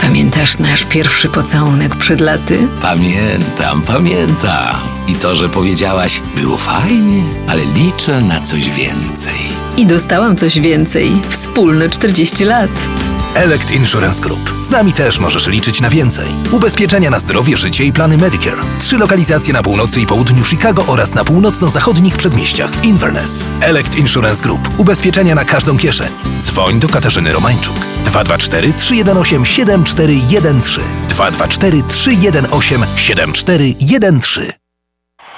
[0.00, 2.58] Pamiętasz nasz pierwszy pocałunek przed laty?
[2.82, 4.76] Pamiętam, pamiętam.
[5.08, 9.40] I to, że powiedziałaś, było fajnie, ale liczę na coś więcej.
[9.76, 11.10] I dostałam coś więcej.
[11.28, 12.88] Wspólne 40 lat.
[13.36, 14.54] Elect Insurance Group.
[14.62, 16.26] Z nami też możesz liczyć na więcej.
[16.52, 18.62] Ubezpieczenia na zdrowie, życie i plany Medicare.
[18.78, 23.46] Trzy lokalizacje na północy i południu Chicago oraz na północno-zachodnich przedmieściach w Inverness.
[23.60, 24.70] Elect Insurance Group.
[24.78, 26.08] Ubezpieczenia na każdą kieszeń.
[26.40, 27.76] Dzwoń do Katarzyny Romańczuk.
[28.04, 34.65] 224 318 7413 224 318 7413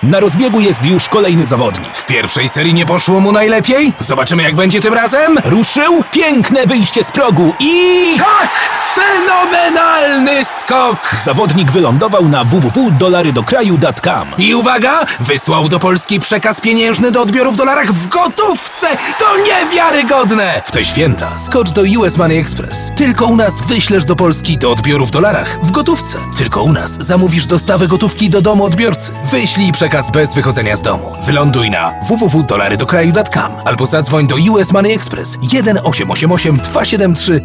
[0.02, 1.96] Na rozbiegu jest już kolejny zawodnik.
[1.96, 3.92] W pierwszej serii nie poszło mu najlepiej?
[4.00, 5.38] Zobaczymy jak będzie tym razem.
[5.44, 8.14] Ruszył, piękne wyjście z progu i...
[8.18, 8.70] Tak!
[8.94, 11.14] Fenomenalny skok!
[11.24, 15.06] Zawodnik wylądował na www.dolarydokraju.com I uwaga!
[15.20, 18.86] Wysłał do Polski przekaz pieniężny do odbioru w dolarach w gotówce!
[19.18, 20.62] To niewiarygodne!
[20.64, 22.92] W te święta skocz do US Money Express.
[22.96, 26.18] Tylko u nas wyślesz do Polski do odbioru w dolarach w gotówce.
[26.36, 29.12] Tylko u nas zamówisz dostawę gotówki do domu odbiorcy.
[29.30, 31.12] Wyślij przekaz bez wychodzenia z domu.
[31.22, 37.40] Wyląduj na www.dolarydokraju.com albo zadzwoń do US Money Express 1888 273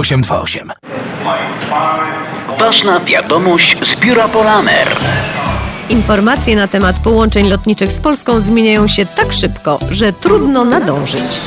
[0.00, 0.72] 0828.
[2.58, 4.88] Ważna wiadomość z biura Polamer.
[5.90, 11.40] Informacje na temat połączeń lotniczych z Polską zmieniają się tak szybko, że trudno nadążyć.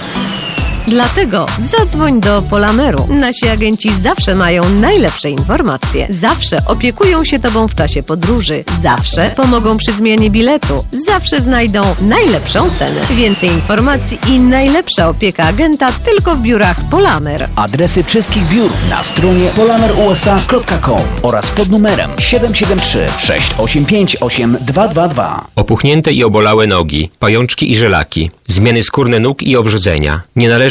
[0.87, 3.07] Dlatego zadzwoń do Polameru.
[3.09, 6.07] Nasi agenci zawsze mają najlepsze informacje.
[6.09, 8.63] Zawsze opiekują się Tobą w czasie podróży.
[8.81, 10.85] Zawsze pomogą przy zmianie biletu.
[11.07, 13.01] Zawsze znajdą najlepszą cenę.
[13.15, 17.49] Więcej informacji i najlepsza opieka agenta tylko w biurach Polamer.
[17.55, 25.45] Adresy wszystkich biur na stronie polamerusa.com oraz pod numerem 773 685 8222.
[25.55, 30.21] Opuchnięte i obolałe nogi, pajączki i żelaki, zmiany skórne nóg i owrzodzenia.
[30.35, 30.70] Nie należy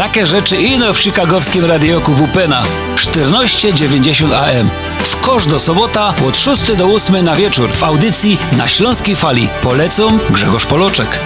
[0.00, 2.62] takie rzeczy ino w chicagowskim radioku WPNA
[2.96, 4.70] 1490 AM.
[4.98, 9.48] W kosz do sobota od 6 do 8 na wieczór w audycji na Śląskiej Fali.
[9.62, 11.20] Polecą Grzegorz Poloczek.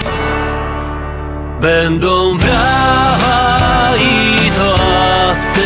[1.60, 5.60] Będą brawa i toasty,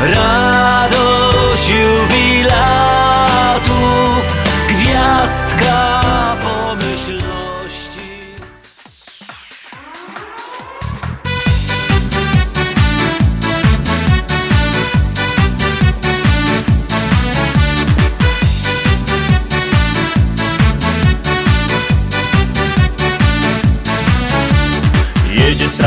[0.00, 0.35] radość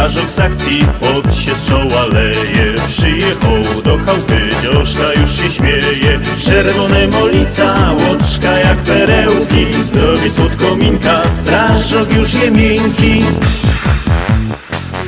[0.09, 6.19] z akcji, pot się z czoła leje Przyjechał do chałupy, dzioszka już się śmieje.
[6.45, 9.83] Czerwone molica, łoczka jak perełki.
[9.83, 13.23] Zrobi słodko minka, strażok już je miękki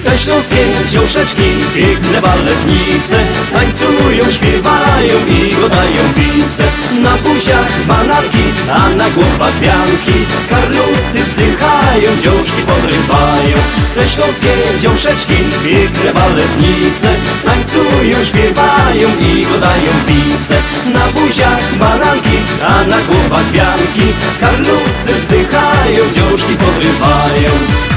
[0.04, 3.18] te śląskie dziąszeczki, piękne baletnice
[3.54, 6.64] Tańcują, śpiewają i godają wice
[7.02, 10.18] Na buziach bananki, a na głowach pianki
[10.50, 13.58] Karlusy wzdychają, dziążki podrywają.
[13.96, 17.10] Te śląskie dziąszeczki, piękne baletnice
[17.46, 20.56] Tańcują, śpiewają i godają wice
[20.94, 22.38] Na buziach bananki,
[22.68, 24.08] a na głowach pianki
[24.40, 27.91] Karlusy wzdychają, dziążki podrywają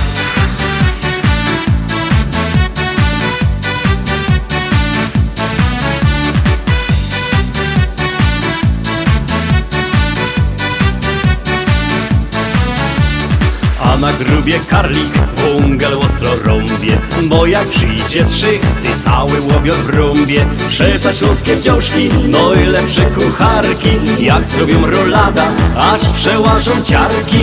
[14.45, 16.99] Grubie karlik wągel ostro rąbie
[17.29, 23.05] Bo jak przyjdzie z szychty cały łobior w rąbie Przeca śląskie wciążki, no i lepsze
[23.05, 25.47] kucharki Jak zrobią rolada,
[25.77, 27.39] aż przełażą ciarki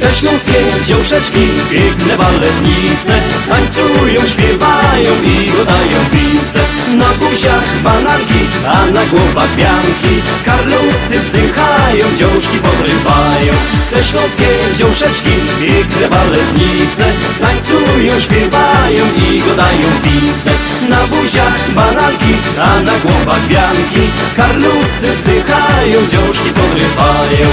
[0.00, 3.12] te śląskie dziąszeczki, piękne baletnice
[3.48, 6.60] Tańcują, śpiewają i godają wice
[6.98, 10.14] Na buziach bananki, a na głowach pianki
[10.44, 13.52] Karlusy wzdychają, dziążki podrywają
[13.90, 17.04] Te śląskie dziąszeczki, piękne baletnice
[17.40, 20.50] Tańcują, śpiewają i godają wice
[20.88, 24.04] Na buziach bananki, a na głowach pianki
[24.36, 27.48] Karlusy wzdychają, dziążki podrywają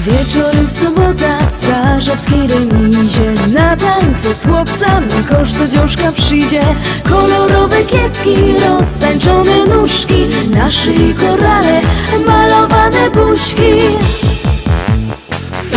[0.00, 3.34] Wieczorem w sobota w strażackiej remizie.
[3.54, 6.62] Na tańce z chłopcami kosz do dziążka przyjdzie.
[7.10, 8.36] Kolorowe kiecki,
[8.68, 10.26] roztańczone nóżki.
[10.50, 11.80] Na szyi korale,
[12.26, 13.80] malowane buźki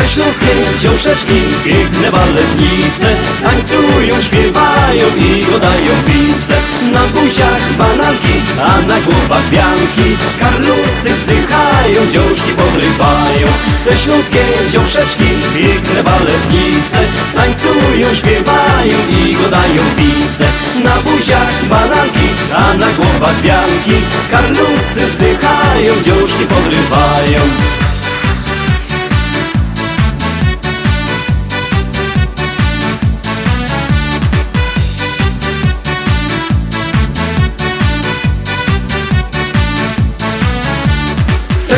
[0.04, 0.48] Te śląskie
[0.80, 3.08] dziąszeczki, piękne baletnice.
[3.44, 6.56] Tańcują, śpiewają i godają wice
[6.94, 13.48] Na buziach bananki, a na głowach pianki Karlusy wzdychają, dziążki podrywają.
[13.86, 17.00] Te śląskie dziąszeczki, piękne baletnice.
[17.36, 20.46] Tańcują, śpiewają i godają wice
[20.84, 23.98] Na buziach bananki, a na głowach pianki
[24.32, 27.40] Karlusy wzdychają, dziążki podrywają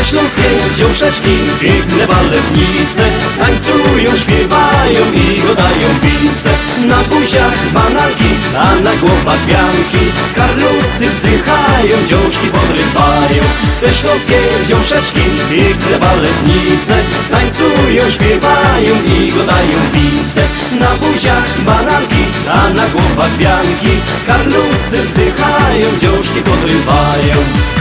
[0.10, 3.04] śląskie dziąszeczki, piękne baletnice
[3.40, 6.50] Tańcują, śpiewają i godają wice
[6.88, 10.06] Na buziach bananki, a na głowach pianki
[10.36, 13.44] Karlusy wzdychają, dziążki podrywają.
[13.82, 15.22] Te śląskie dziąszeczki,
[15.52, 16.96] piękne baletnice
[17.32, 20.42] Tańcują, śpiewają i godają wice
[20.80, 23.94] Na buziach bananki, a na głowach pianki
[24.28, 27.75] Karlusy wzdychają, dziążki podrywają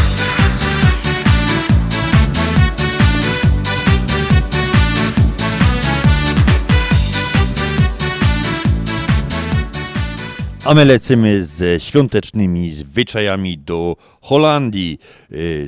[10.65, 14.99] A my lecimy ze świątecznymi zwyczajami do Holandii.
[15.33, 15.67] Y,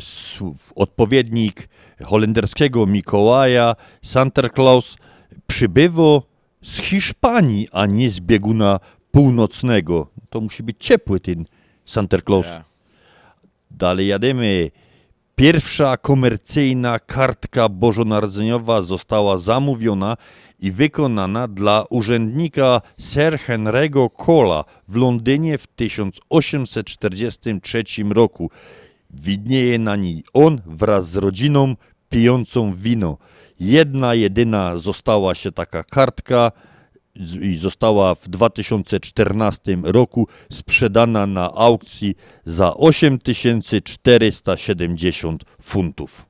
[0.75, 1.69] Odpowiednik
[2.05, 4.97] holenderskiego Mikołaja, Santa Claus,
[5.47, 6.21] przybywa
[6.63, 10.07] z Hiszpanii, a nie z bieguna północnego.
[10.31, 11.45] To musi być ciepły ten
[11.87, 12.47] Santa Claus.
[13.71, 14.71] Dalej jademy.
[15.37, 20.17] Pierwsza komercyjna kartka bożonarodzeniowa została zamówiona
[20.61, 28.51] i wykonana dla urzędnika Sir Henry'ego Cola w Londynie w 1843 roku.
[29.11, 31.77] Widnieje na niej on wraz z rodziną
[32.09, 33.19] pijącą wino.
[33.61, 36.53] Jedna jedyna została się taka kartka
[37.41, 42.15] i została w 2014 roku sprzedana na aukcji
[42.45, 46.27] za 8470 funtów.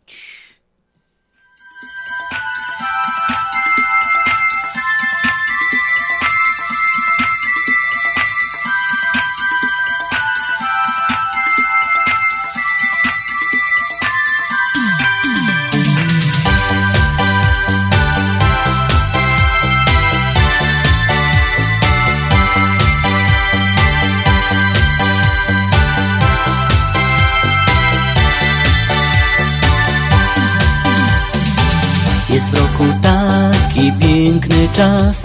[34.76, 35.22] Czas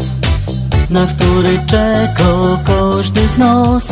[0.90, 2.34] na który czeka
[2.66, 3.84] każdy z nas.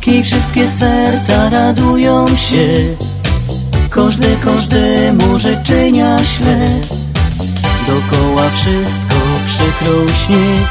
[0.00, 2.68] Kij wszystkie serca radują się,
[3.90, 6.68] każdy każdemu życzenia śle.
[7.86, 9.16] Dokoła wszystko
[9.46, 10.68] przykrył śnieg,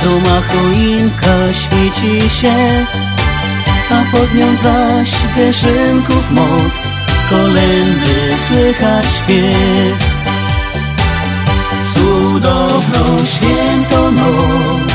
[0.00, 2.54] w domach choinka świeci się,
[3.90, 6.74] a pod nią zaś wyszynków moc,
[7.30, 10.13] kolendy słychać śpiew.
[12.04, 14.92] Cudowną świętą noc,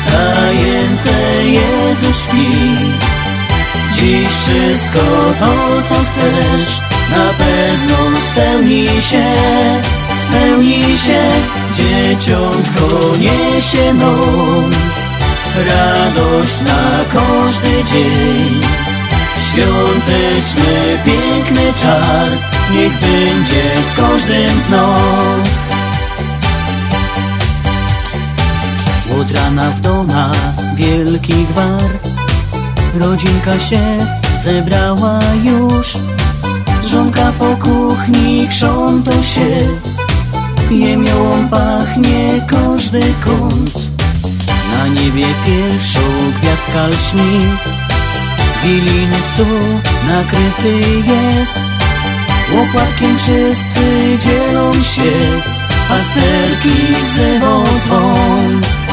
[0.00, 2.50] stajęce Jezus śpi.
[3.92, 5.00] Dziś wszystko
[5.40, 6.80] to, co chcesz,
[7.10, 9.24] na pewno spełni się,
[10.22, 11.22] spełni się,
[11.74, 14.70] dzieciątko niesie nam
[15.56, 18.60] radość na każdy dzień.
[19.46, 22.28] Świąteczny, piękny czar,
[22.74, 23.62] niech będzie
[23.92, 25.75] w każdym z nas.
[29.10, 30.32] Od rana w doma
[30.74, 31.90] wielki gwar,
[32.94, 33.80] rodzinka się
[34.44, 35.96] zebrała już.
[36.90, 39.48] Żonka po kuchni krząto się,
[40.70, 43.74] jemiołą pachnie każdy kąt.
[44.72, 46.00] Na niebie pierwszą
[46.40, 47.40] gwiazdka lśni,
[48.64, 51.58] Wiliny stół nakryty jest,
[52.52, 55.12] łopatkiem wszyscy dzielą się,
[55.88, 58.85] pasterki wzywą dzwon.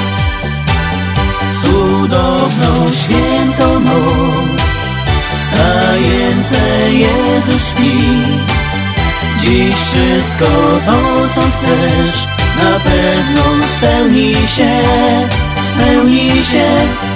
[1.84, 4.62] Cudowną świętą noc,
[5.46, 7.98] stajęce Jezus śpi.
[9.40, 10.46] Dziś wszystko
[10.86, 12.28] to, co chcesz,
[12.58, 14.82] na pewno spełni się,
[15.74, 16.70] spełni się,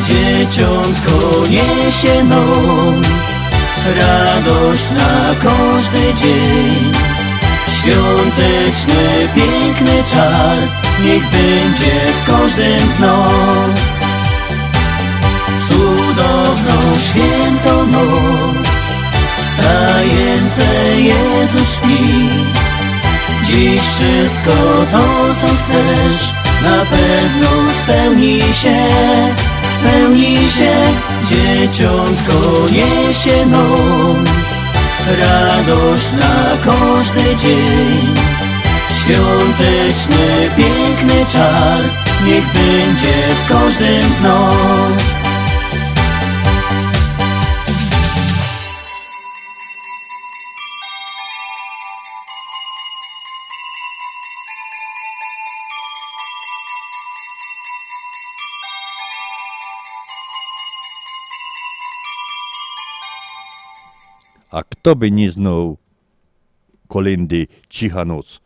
[0.04, 3.02] dzieciątko niesie nam
[4.00, 6.92] radość na każdy dzień.
[7.68, 10.58] Świąteczny, piękny czar,
[11.06, 13.97] niech będzie w każdym z nas.
[16.18, 18.68] Cudowną, świętą noc,
[19.52, 22.30] stajęce Jezus śpi.
[23.44, 24.52] Dziś wszystko
[24.92, 25.04] to,
[25.42, 26.34] co chcesz,
[26.64, 28.88] na pewno spełni się,
[29.80, 30.76] spełni się,
[31.26, 32.34] dzieciątko
[33.46, 34.26] nam
[35.08, 38.16] radość na każdy dzień.
[38.90, 41.80] Świąteczny, piękny czar,
[42.26, 45.27] niech będzie w każdym z nas.
[64.58, 65.78] A kto by nie znał
[66.88, 68.40] kolendy Cicha Noc?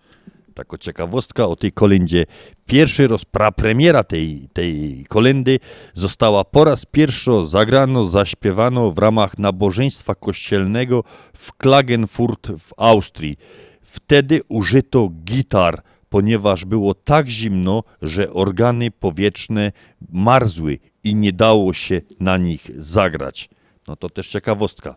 [0.54, 2.26] Taka ciekawostka o tej kolendzie.
[2.66, 5.60] Pierwszy raz prapremiera tej, tej kolendy
[5.94, 13.38] została po raz pierwszy zagrano, zaśpiewano w ramach nabożeństwa kościelnego w Klagenfurt w Austrii.
[13.82, 19.72] Wtedy użyto gitar, ponieważ było tak zimno, że organy powietrzne
[20.12, 23.50] marzły i nie dało się na nich zagrać.
[23.88, 24.96] No to też ciekawostka.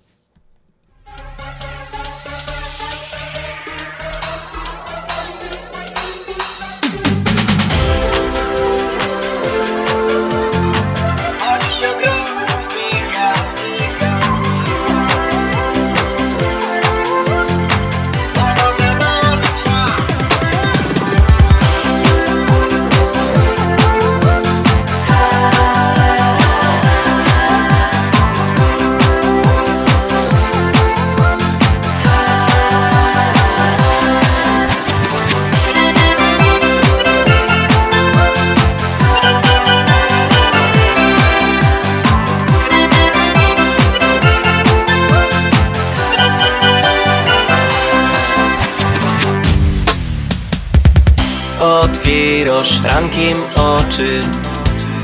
[52.65, 54.20] Otwierasz rankiem oczy,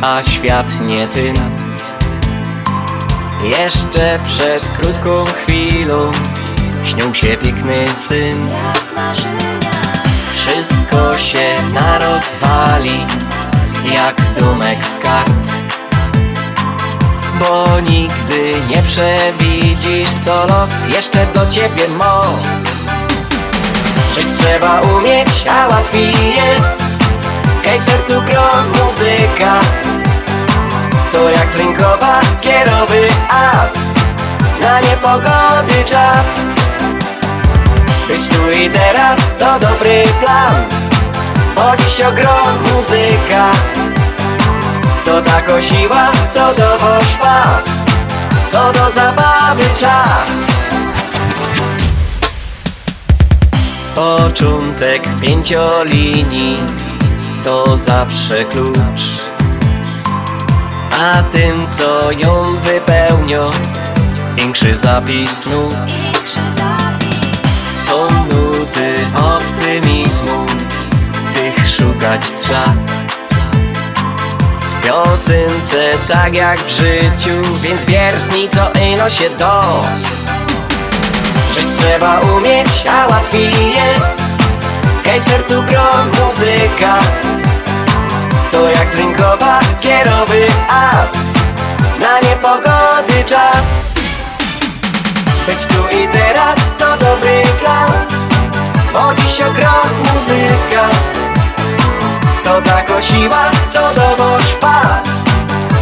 [0.02, 1.36] a świat nie ten.
[3.42, 6.12] Jeszcze przed krótką chwilą
[6.84, 8.48] śnił się piękny syn.
[10.32, 13.06] Wszystko się narozwali,
[13.94, 15.48] jak domek z kart.
[17.40, 22.22] Bo nigdy nie przewidzisz, co los jeszcze do ciebie ma.
[24.14, 26.89] Żyć trzeba umieć, a łatwiej jest
[27.70, 29.60] Hej w sercu grom muzyka.
[31.12, 33.72] To jak z rynkowa kierowy as.
[34.62, 36.26] Na niepogody czas.
[38.08, 40.54] Być tu i teraz to dobry plan.
[41.56, 43.50] Bo dziś ogrom muzyka.
[45.04, 47.64] To tako siła, co dowoż pas.
[48.52, 50.30] To do zabawy czas.
[53.94, 56.58] Początek pięciolinii
[57.42, 59.02] To zawsze klucz.
[61.00, 63.50] A tym, co ją wypełnia
[64.36, 65.74] Większy zapis nut.
[67.76, 70.46] Są nuty optymizmu
[71.34, 72.74] Tych szukać trzeba.
[74.60, 79.84] W piosence tak jak w życiu Więc wiersni co ino się do.
[81.54, 84.19] Żyć trzeba umieć, a łatwiej jest
[85.10, 86.98] Hej w sercu grom muzyka.
[88.50, 91.12] To jak z rynkowa kierowy as.
[92.00, 93.94] Na niepogody czas.
[95.46, 97.92] Być tu i teraz to dobry plan.
[98.92, 100.88] Bo dziś ogrom muzyka.
[102.44, 105.04] To tako siła, co dowoż pas.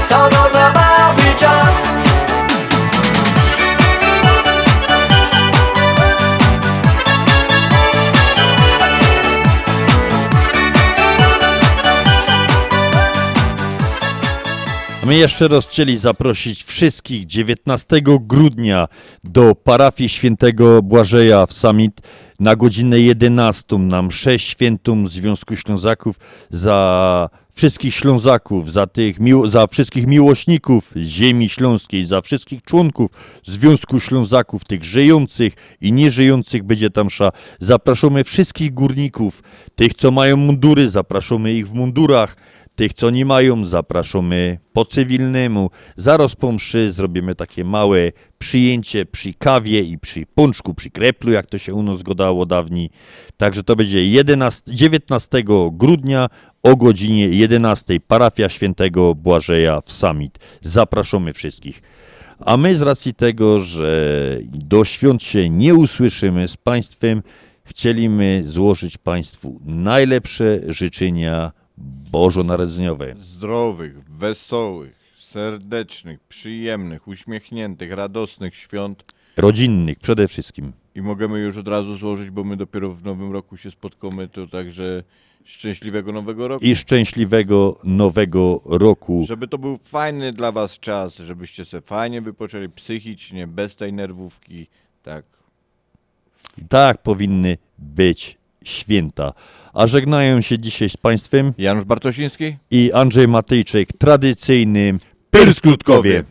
[0.08, 2.07] To do zabawy czas
[15.08, 18.88] My jeszcze raz chcieli zaprosić wszystkich 19 grudnia
[19.24, 22.00] do parafii świętego Błażeja w Summit
[22.40, 26.16] na godzinę 11 na mszę świętą Związku Ślązaków
[26.50, 29.16] za wszystkich Ślązaków, za, tych,
[29.46, 33.10] za wszystkich miłośników ziemi śląskiej, za wszystkich członków
[33.44, 37.30] Związku Ślązaków, tych żyjących i nieżyjących będzie tam msza.
[37.60, 39.42] Zapraszamy wszystkich górników,
[39.76, 42.36] tych co mają mundury, zapraszamy ich w mundurach,
[42.78, 45.70] tych, co nie mają, zapraszamy po cywilnemu.
[45.96, 51.46] Zaraz po mszy zrobimy takie małe przyjęcie przy kawie i przy pączku, przy kreplu, jak
[51.46, 52.90] to się u nas godało dawniej.
[53.36, 55.42] Także to będzie 11, 19
[55.72, 56.28] grudnia
[56.62, 60.38] o godzinie 11 parafia świętego Błażeja w Summit.
[60.62, 61.82] Zapraszamy wszystkich.
[62.40, 67.22] A my z racji tego, że do świąt się nie usłyszymy z Państwem,
[67.64, 71.57] chcieliśmy złożyć Państwu najlepsze życzenia
[72.10, 73.14] bożonarodzeniowe.
[73.20, 79.04] Zdrowych, wesołych, serdecznych, przyjemnych, uśmiechniętych, radosnych świąt.
[79.36, 80.72] Rodzinnych przede wszystkim.
[80.94, 84.46] I możemy już od razu złożyć, bo my dopiero w nowym roku się spotkamy, to
[84.46, 85.02] także
[85.44, 86.64] szczęśliwego nowego roku.
[86.64, 89.24] I szczęśliwego nowego roku.
[89.28, 94.66] Żeby to był fajny dla was czas, żebyście se fajnie wypoczęli psychicznie, bez tej nerwówki,
[95.02, 95.24] tak.
[96.68, 99.32] Tak powinny być święta.
[99.74, 104.98] A żegnają się dzisiaj z Państwem Janusz Bartosiński i Andrzej Matejczyk tradycyjnym
[105.30, 106.24] Pyrskutkowie.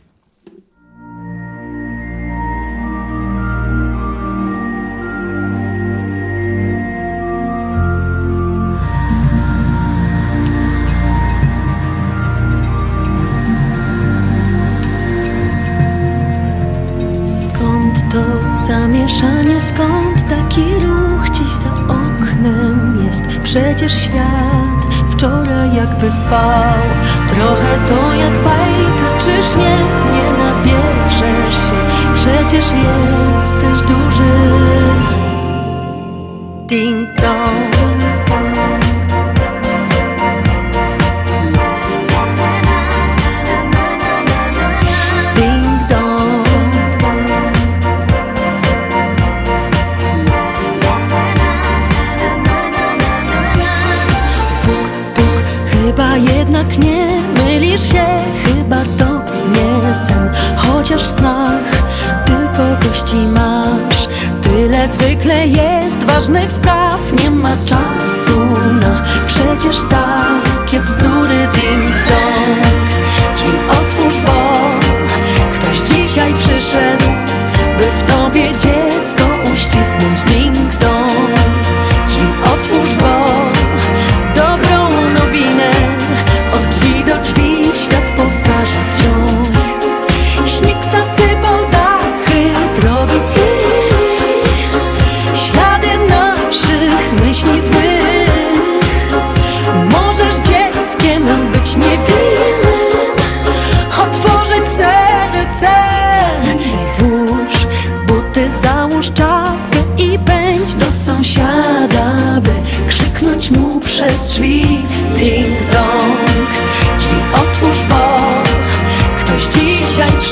[23.87, 25.11] Przecież świat.
[25.11, 26.79] Wczoraj jakby spał.
[27.27, 29.77] Trochę to jak bajka, czyż nie?
[30.13, 31.79] Nie nabierzesz się,
[32.15, 34.33] przecież jesteś duży.
[36.65, 37.66] Ding dong
[66.17, 66.51] jest ważnych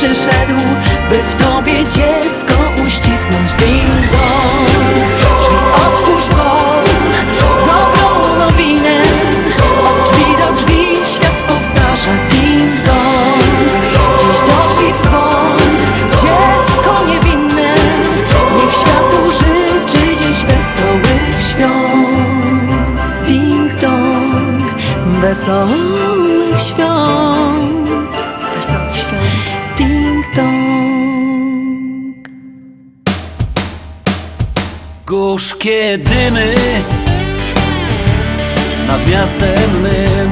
[0.06, 0.60] przyszedł,
[1.10, 2.54] by w tobie dziecko
[2.88, 4.70] uścisnąć ding dong.
[5.40, 5.56] Drzwi
[5.88, 6.84] otwórz, bo
[7.66, 9.02] dobrą nowinę
[9.86, 13.70] od drzwi do drzwi świat powtarza ding dong.
[14.20, 15.58] Dziś do drzwi dzwon,
[16.22, 17.76] dziecko niewinne,
[18.58, 23.00] niech światu życzy dziś wesołych świąt.
[23.28, 24.74] Ding dong,
[25.22, 25.95] wesołych.
[39.16, 40.25] Miastem mym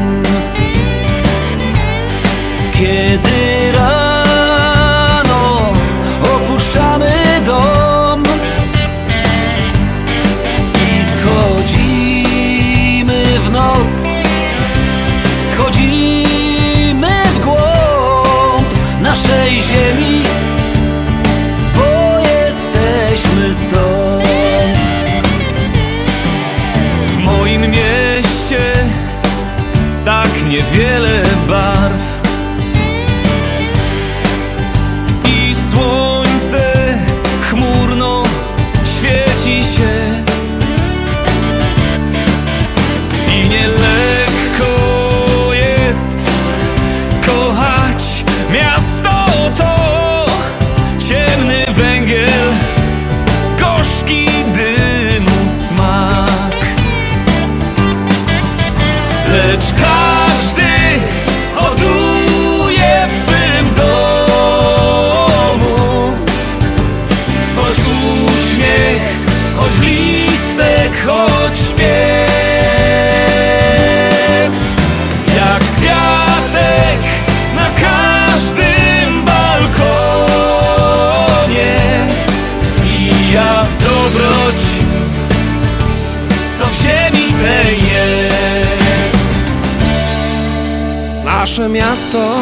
[91.64, 92.36] Nasze miasto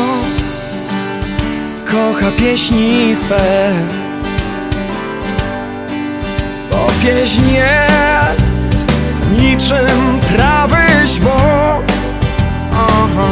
[1.85, 3.71] kocha pieśni swe
[6.71, 8.69] Bo pieśń jest
[9.39, 11.37] niczym trawy źbo
[12.73, 13.27] Aha.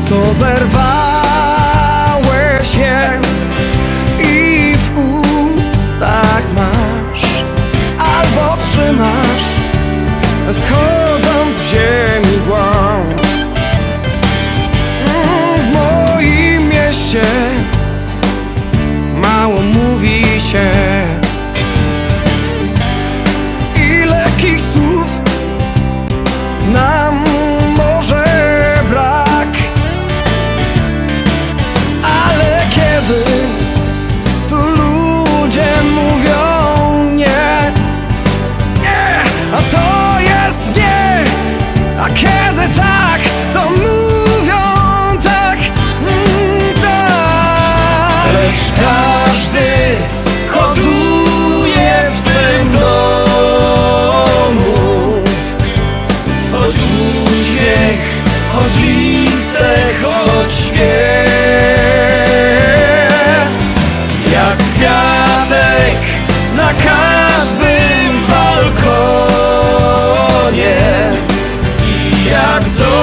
[0.00, 0.74] Co zerwałeś
[2.74, 3.20] je
[4.20, 4.98] i w
[5.74, 7.24] ustach masz
[7.98, 9.46] Albo trzymasz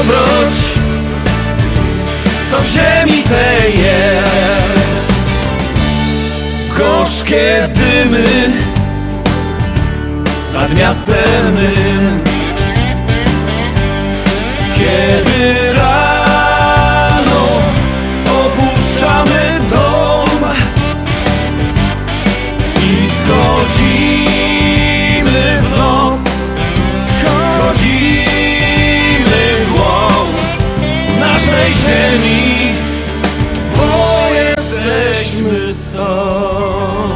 [0.08, 0.54] dobroć,
[2.52, 5.14] co w ziemi tej jest.
[6.78, 8.52] Gorzkie dymy
[10.54, 12.20] nad miastem mym
[14.76, 15.63] Kiedy
[31.86, 32.76] ziemi
[33.78, 37.14] Bo jesteśmy stąd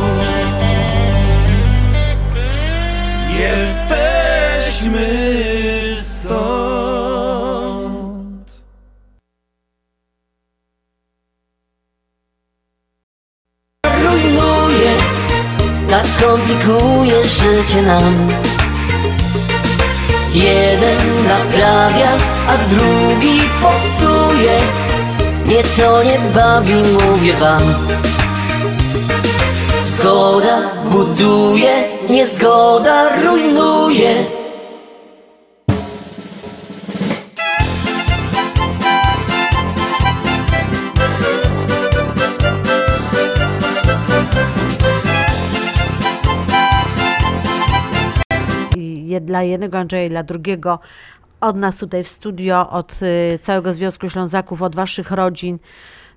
[3.39, 5.07] Jesteśmy
[6.03, 6.97] stąd
[13.83, 14.91] rujnuje,
[15.89, 18.46] tak komplikuje życie nam.
[20.37, 22.11] Jeden naprawia,
[22.47, 24.57] a drugi popsuje.
[25.45, 27.61] Mnie to nie bawi, mówię wam.
[29.85, 30.57] Zgoda
[30.91, 34.36] buduje, niezgoda rujnuje.
[49.37, 50.79] Dla jednego Andrzeja i dla drugiego
[51.41, 55.59] od nas tutaj w studio, od y, całego Związku Ślązaków, od waszych rodzin.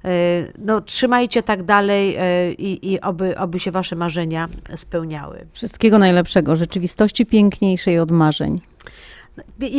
[0.05, 5.47] Y, No, trzymajcie tak dalej y, i, i oby, oby się wasze marzenia spełniały.
[5.53, 8.61] Wszystkiego najlepszego, rzeczywistości piękniejszej od marzeń.
[9.61, 9.79] I